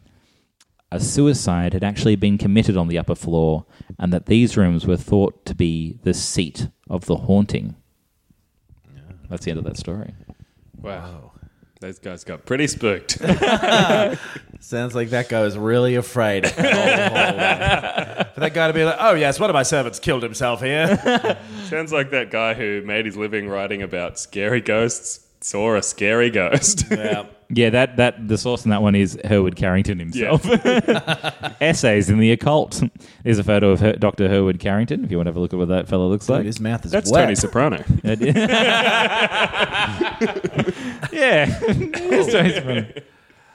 a 0.91 0.99
suicide 0.99 1.73
had 1.73 1.83
actually 1.83 2.15
been 2.15 2.37
committed 2.37 2.77
on 2.77 2.87
the 2.87 2.97
upper 2.97 3.15
floor, 3.15 3.65
and 3.99 4.13
that 4.13 4.27
these 4.27 4.55
rooms 4.55 4.87
were 4.87 4.97
thought 4.97 5.45
to 5.45 5.53
be 5.53 5.99
the 6.03 6.13
seat 6.13 6.69
of 6.89 7.05
the 7.05 7.17
haunting. 7.17 7.75
That's 9.29 9.43
the 9.43 9.51
end 9.51 9.59
of 9.59 9.65
that 9.65 9.77
story. 9.77 10.13
Wow. 10.81 11.33
Those 11.79 11.99
guys 11.99 12.23
got 12.23 12.45
pretty 12.45 12.65
spooked. 12.67 13.11
Sounds 14.59 14.95
like 14.95 15.11
that 15.11 15.27
guy 15.29 15.41
was 15.41 15.55
really 15.57 15.93
afraid. 15.95 16.47
For 16.47 16.61
that 16.61 18.51
guy 18.53 18.67
to 18.67 18.73
be 18.73 18.83
like, 18.83 18.97
oh, 18.99 19.13
yes, 19.13 19.39
one 19.39 19.49
of 19.49 19.53
my 19.53 19.61
servants 19.63 19.99
killed 19.99 20.23
himself 20.23 20.61
here. 20.61 20.97
Sounds 21.65 21.91
like 21.91 22.09
that 22.11 22.31
guy 22.31 22.55
who 22.55 22.81
made 22.83 23.05
his 23.05 23.15
living 23.15 23.47
writing 23.47 23.83
about 23.83 24.17
scary 24.17 24.59
ghosts 24.61 25.27
saw 25.39 25.75
a 25.75 25.83
scary 25.83 26.31
ghost. 26.31 26.85
yeah. 26.89 27.27
Yeah, 27.49 27.69
that, 27.69 27.95
that 27.95 28.27
the 28.27 28.37
source 28.37 28.65
in 28.65 28.71
that 28.71 28.81
one 28.81 28.93
is 28.93 29.17
Hereward 29.23 29.55
Carrington 29.55 29.99
himself. 29.99 30.45
Essays 31.61 32.09
in 32.09 32.19
the 32.19 32.31
occult. 32.31 32.83
There's 33.23 33.39
a 33.39 33.43
photo 33.43 33.69
of 33.71 33.79
her, 33.79 33.93
Dr. 33.93 34.27
Hereward 34.27 34.59
Carrington. 34.59 35.05
If 35.05 35.11
you 35.11 35.17
want 35.17 35.27
to 35.27 35.29
have 35.29 35.37
a 35.37 35.39
look 35.39 35.53
at 35.53 35.59
what 35.59 35.69
that 35.69 35.87
fellow 35.87 36.09
looks 36.09 36.27
Dude, 36.27 36.37
like. 36.37 36.45
his 36.45 36.59
mouth 36.59 36.83
is 36.85 36.91
That's 36.91 37.09
wet. 37.09 37.23
Tony 37.23 37.35
Soprano. 37.35 37.77
yeah, 38.03 38.15
It's 41.61 42.31
Tony 42.33 42.53
Soprano. 42.53 42.87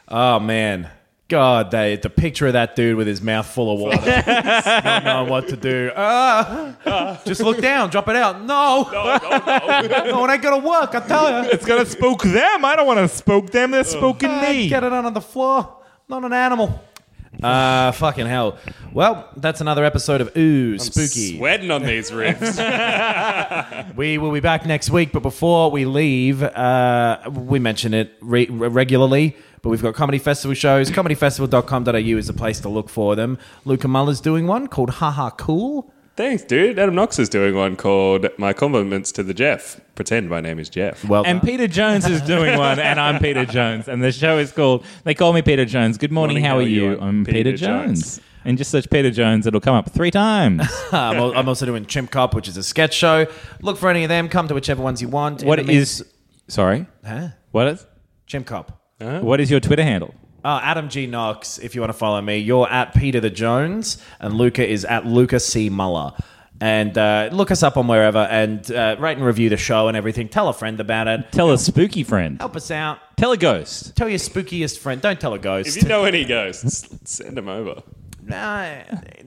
Oh, 0.08 0.40
man. 0.40 0.88
God, 1.32 1.70
they, 1.70 1.96
the 1.96 2.10
picture 2.10 2.46
of 2.46 2.52
that 2.52 2.76
dude 2.76 2.94
with 2.94 3.06
his 3.06 3.22
mouth 3.22 3.46
full 3.46 3.72
of 3.72 3.80
water, 3.80 4.04
not 4.26 5.02
knowing 5.02 5.30
what 5.30 5.48
to 5.48 5.56
do. 5.56 5.90
Ah, 5.96 7.22
just 7.24 7.40
look 7.40 7.58
down, 7.58 7.88
drop 7.88 8.06
it 8.08 8.16
out. 8.16 8.42
No, 8.42 8.86
no, 8.92 9.16
no, 9.16 9.38
no. 9.38 10.10
no, 10.10 10.24
it 10.26 10.30
ain't 10.30 10.42
gonna 10.42 10.58
work. 10.58 10.94
I 10.94 11.00
tell 11.00 11.42
you. 11.42 11.50
It's 11.50 11.64
gonna 11.64 11.86
spook 11.86 12.22
them. 12.22 12.66
I 12.66 12.76
don't 12.76 12.86
want 12.86 12.98
to 12.98 13.08
spook 13.08 13.50
them. 13.50 13.70
They're 13.70 13.82
spooking 13.82 14.42
me. 14.42 14.68
Get 14.68 14.84
it 14.84 14.92
under 14.92 15.10
the 15.10 15.22
floor. 15.22 15.78
Not 16.06 16.22
an 16.22 16.34
animal. 16.34 16.78
Uh, 17.42 17.92
fucking 17.92 18.26
hell. 18.26 18.58
Well, 18.92 19.30
that's 19.38 19.62
another 19.62 19.86
episode 19.86 20.20
of 20.20 20.36
Ooh 20.36 20.78
Spooky. 20.78 21.38
Sweating 21.38 21.70
on 21.70 21.82
these 21.82 22.10
riffs. 22.10 22.58
We 23.96 24.18
will 24.18 24.32
be 24.32 24.40
back 24.40 24.66
next 24.66 24.90
week, 24.90 25.12
but 25.12 25.22
before 25.22 25.70
we 25.70 25.84
leave, 25.84 26.42
uh, 26.42 27.18
we 27.30 27.58
mention 27.58 27.94
it 27.94 28.12
re- 28.20 28.46
regularly, 28.46 29.36
but 29.62 29.70
we've 29.70 29.82
got 29.82 29.94
comedy 29.94 30.18
festival 30.18 30.54
shows. 30.54 30.90
Comedyfestival.com.au 30.90 31.96
is 32.18 32.26
the 32.26 32.32
place 32.32 32.60
to 32.60 32.68
look 32.68 32.88
for 32.88 33.14
them. 33.16 33.38
Luca 33.64 33.88
Muller's 33.88 34.20
doing 34.20 34.46
one 34.46 34.66
called 34.66 34.90
Haha 34.90 35.30
Cool. 35.30 35.92
Thanks, 36.14 36.42
dude. 36.42 36.78
Adam 36.78 36.94
Knox 36.94 37.18
is 37.18 37.30
doing 37.30 37.54
one 37.54 37.74
called 37.74 38.26
My 38.36 38.52
Compliments 38.52 39.12
to 39.12 39.22
the 39.22 39.32
Jeff. 39.32 39.80
Pretend 39.94 40.28
my 40.28 40.42
name 40.42 40.58
is 40.58 40.68
Jeff. 40.68 41.02
Well, 41.06 41.24
And 41.24 41.40
done. 41.40 41.46
Peter 41.48 41.66
Jones 41.66 42.06
is 42.06 42.20
doing 42.20 42.58
one, 42.58 42.78
and 42.78 43.00
I'm 43.00 43.18
Peter 43.18 43.46
Jones. 43.46 43.88
And 43.88 44.04
the 44.04 44.12
show 44.12 44.36
is 44.36 44.52
called 44.52 44.84
They 45.04 45.14
Call 45.14 45.32
Me 45.32 45.40
Peter 45.40 45.64
Jones. 45.64 45.96
Good 45.96 46.12
morning, 46.12 46.44
how, 46.44 46.58
are 46.58 46.62
you? 46.62 47.00
I'm 47.00 47.24
Peter, 47.24 47.38
Peter 47.38 47.56
Jones. 47.56 48.16
Jones. 48.16 48.20
And 48.44 48.58
just 48.58 48.70
search 48.70 48.90
Peter 48.90 49.10
Jones, 49.10 49.46
it'll 49.46 49.60
come 49.60 49.74
up 49.76 49.90
three 49.90 50.10
times. 50.10 50.62
I'm, 50.92 51.16
al- 51.16 51.34
I'm 51.34 51.48
also 51.48 51.64
doing 51.64 51.86
Chimp 51.86 52.10
Cop, 52.10 52.34
which 52.34 52.46
is 52.48 52.58
a 52.58 52.62
sketch 52.62 52.92
show. 52.92 53.26
Look 53.62 53.78
for 53.78 53.88
any 53.88 54.02
of 54.02 54.10
them. 54.10 54.28
Come 54.28 54.48
to 54.48 54.54
whichever 54.54 54.82
ones 54.82 55.00
you 55.00 55.08
want. 55.08 55.42
What 55.44 55.60
is. 55.60 55.62
In 55.62 55.66
the 55.66 55.72
mean- 55.72 55.80
is. 55.82 56.04
Sorry? 56.48 56.86
Huh? 57.06 57.28
What 57.52 57.68
is? 57.68 57.86
Chimp 58.26 58.46
Cop. 58.46 58.81
What 59.20 59.40
is 59.40 59.50
your 59.50 59.60
Twitter 59.60 59.82
handle? 59.84 60.14
Oh, 60.44 60.58
Adam 60.62 60.88
G. 60.88 61.06
Knox, 61.06 61.58
if 61.58 61.74
you 61.74 61.80
want 61.80 61.92
to 61.92 61.98
follow 61.98 62.20
me, 62.20 62.38
you're 62.38 62.68
at 62.68 62.94
Peter 62.94 63.20
the 63.20 63.30
Jones, 63.30 64.02
and 64.18 64.34
Luca 64.34 64.66
is 64.68 64.84
at 64.84 65.06
Luca 65.06 65.38
C. 65.38 65.68
Muller. 65.70 66.12
And 66.60 66.96
uh, 66.96 67.28
look 67.32 67.50
us 67.50 67.62
up 67.64 67.76
on 67.76 67.88
wherever 67.88 68.18
and 68.18 68.70
uh, 68.70 68.94
rate 69.00 69.16
and 69.16 69.26
review 69.26 69.48
the 69.48 69.56
show 69.56 69.88
and 69.88 69.96
everything. 69.96 70.28
Tell 70.28 70.48
a 70.48 70.52
friend 70.52 70.78
about 70.78 71.08
it. 71.08 71.32
Tell 71.32 71.50
a 71.50 71.58
spooky 71.58 72.04
friend. 72.04 72.38
Help 72.38 72.54
us 72.54 72.70
out. 72.70 72.98
Tell 73.16 73.32
a 73.32 73.36
ghost. 73.36 73.96
Tell 73.96 74.08
your 74.08 74.18
spookiest 74.20 74.78
friend. 74.78 75.00
Don't 75.00 75.20
tell 75.20 75.34
a 75.34 75.40
ghost. 75.40 75.76
If 75.76 75.82
you 75.82 75.88
know 75.88 76.04
any 76.04 76.24
ghosts, 76.24 76.88
send 77.04 77.36
them 77.36 77.48
over. 77.48 77.82
Nah, 78.22 78.82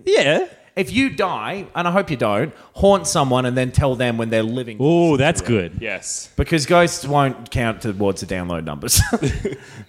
Yeah. 0.06 0.48
If 0.76 0.92
you 0.92 1.10
die, 1.10 1.68
and 1.74 1.88
I 1.88 1.92
hope 1.92 2.10
you 2.12 2.18
don't, 2.18 2.54
haunt 2.74 3.08
someone 3.08 3.46
and 3.46 3.56
then 3.58 3.72
tell 3.72 3.96
them 3.96 4.18
when 4.18 4.30
they're 4.30 4.44
living. 4.44 4.78
Oh, 4.80 5.16
that's 5.18 5.42
good. 5.42 5.78
Yes. 5.80 6.30
Because 6.36 6.66
ghosts 6.66 7.06
won't 7.06 7.50
count 7.50 7.82
towards 7.82 8.22
the 8.22 8.28
download 8.28 8.66
numbers. 8.66 9.00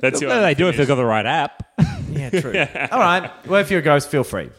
That's 0.00 0.20
your 0.20 0.30
Well, 0.30 0.42
they 0.42 0.54
do 0.54 0.68
if 0.68 0.76
they've 0.76 0.86
got 0.86 0.94
the 0.96 1.04
right 1.04 1.26
app. 1.26 1.62
yeah, 2.10 2.30
true. 2.40 2.54
All 2.92 3.00
right. 3.00 3.30
Well, 3.46 3.60
if 3.60 3.70
you're 3.70 3.80
a 3.80 3.82
ghost, 3.82 4.08
feel 4.10 4.22
free. 4.24 4.50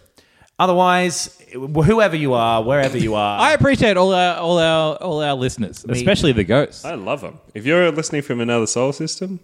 Otherwise, 0.59 1.39
whoever 1.53 2.15
you 2.15 2.33
are, 2.33 2.63
wherever 2.63 2.97
you 2.97 3.13
are, 3.13 3.39
I 3.39 3.53
appreciate 3.53 3.95
all 3.95 4.11
our 4.13 4.37
all 4.37 4.57
our 4.57 4.95
all 4.95 5.21
our 5.21 5.35
listeners, 5.35 5.85
especially 5.87 6.31
the 6.31 6.43
ghosts. 6.43 6.83
I 6.83 6.95
love 6.95 7.21
them. 7.21 7.39
If 7.53 7.65
you're 7.67 7.91
listening 7.91 8.23
from 8.23 8.41
another 8.41 8.65
solar 8.65 8.91
system, 8.93 9.39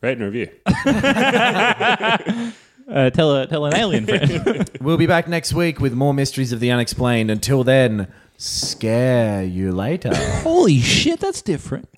rate 0.00 0.18
and 0.18 0.22
review. 0.32 0.48
Uh, 2.92 3.08
tell 3.10 3.34
a 3.34 3.46
tell 3.46 3.64
an 3.64 3.74
alien 3.74 4.06
friend. 4.06 4.70
We'll 4.80 4.98
be 4.98 5.06
back 5.06 5.26
next 5.26 5.54
week 5.54 5.80
with 5.80 5.94
more 5.94 6.12
mysteries 6.12 6.52
of 6.52 6.60
the 6.60 6.70
unexplained. 6.70 7.30
Until 7.30 7.64
then, 7.64 8.08
scare 8.36 9.42
you 9.44 9.72
later. 9.72 10.14
Holy 10.42 10.80
shit, 10.80 11.20
that's 11.20 11.40
different. 11.40 11.88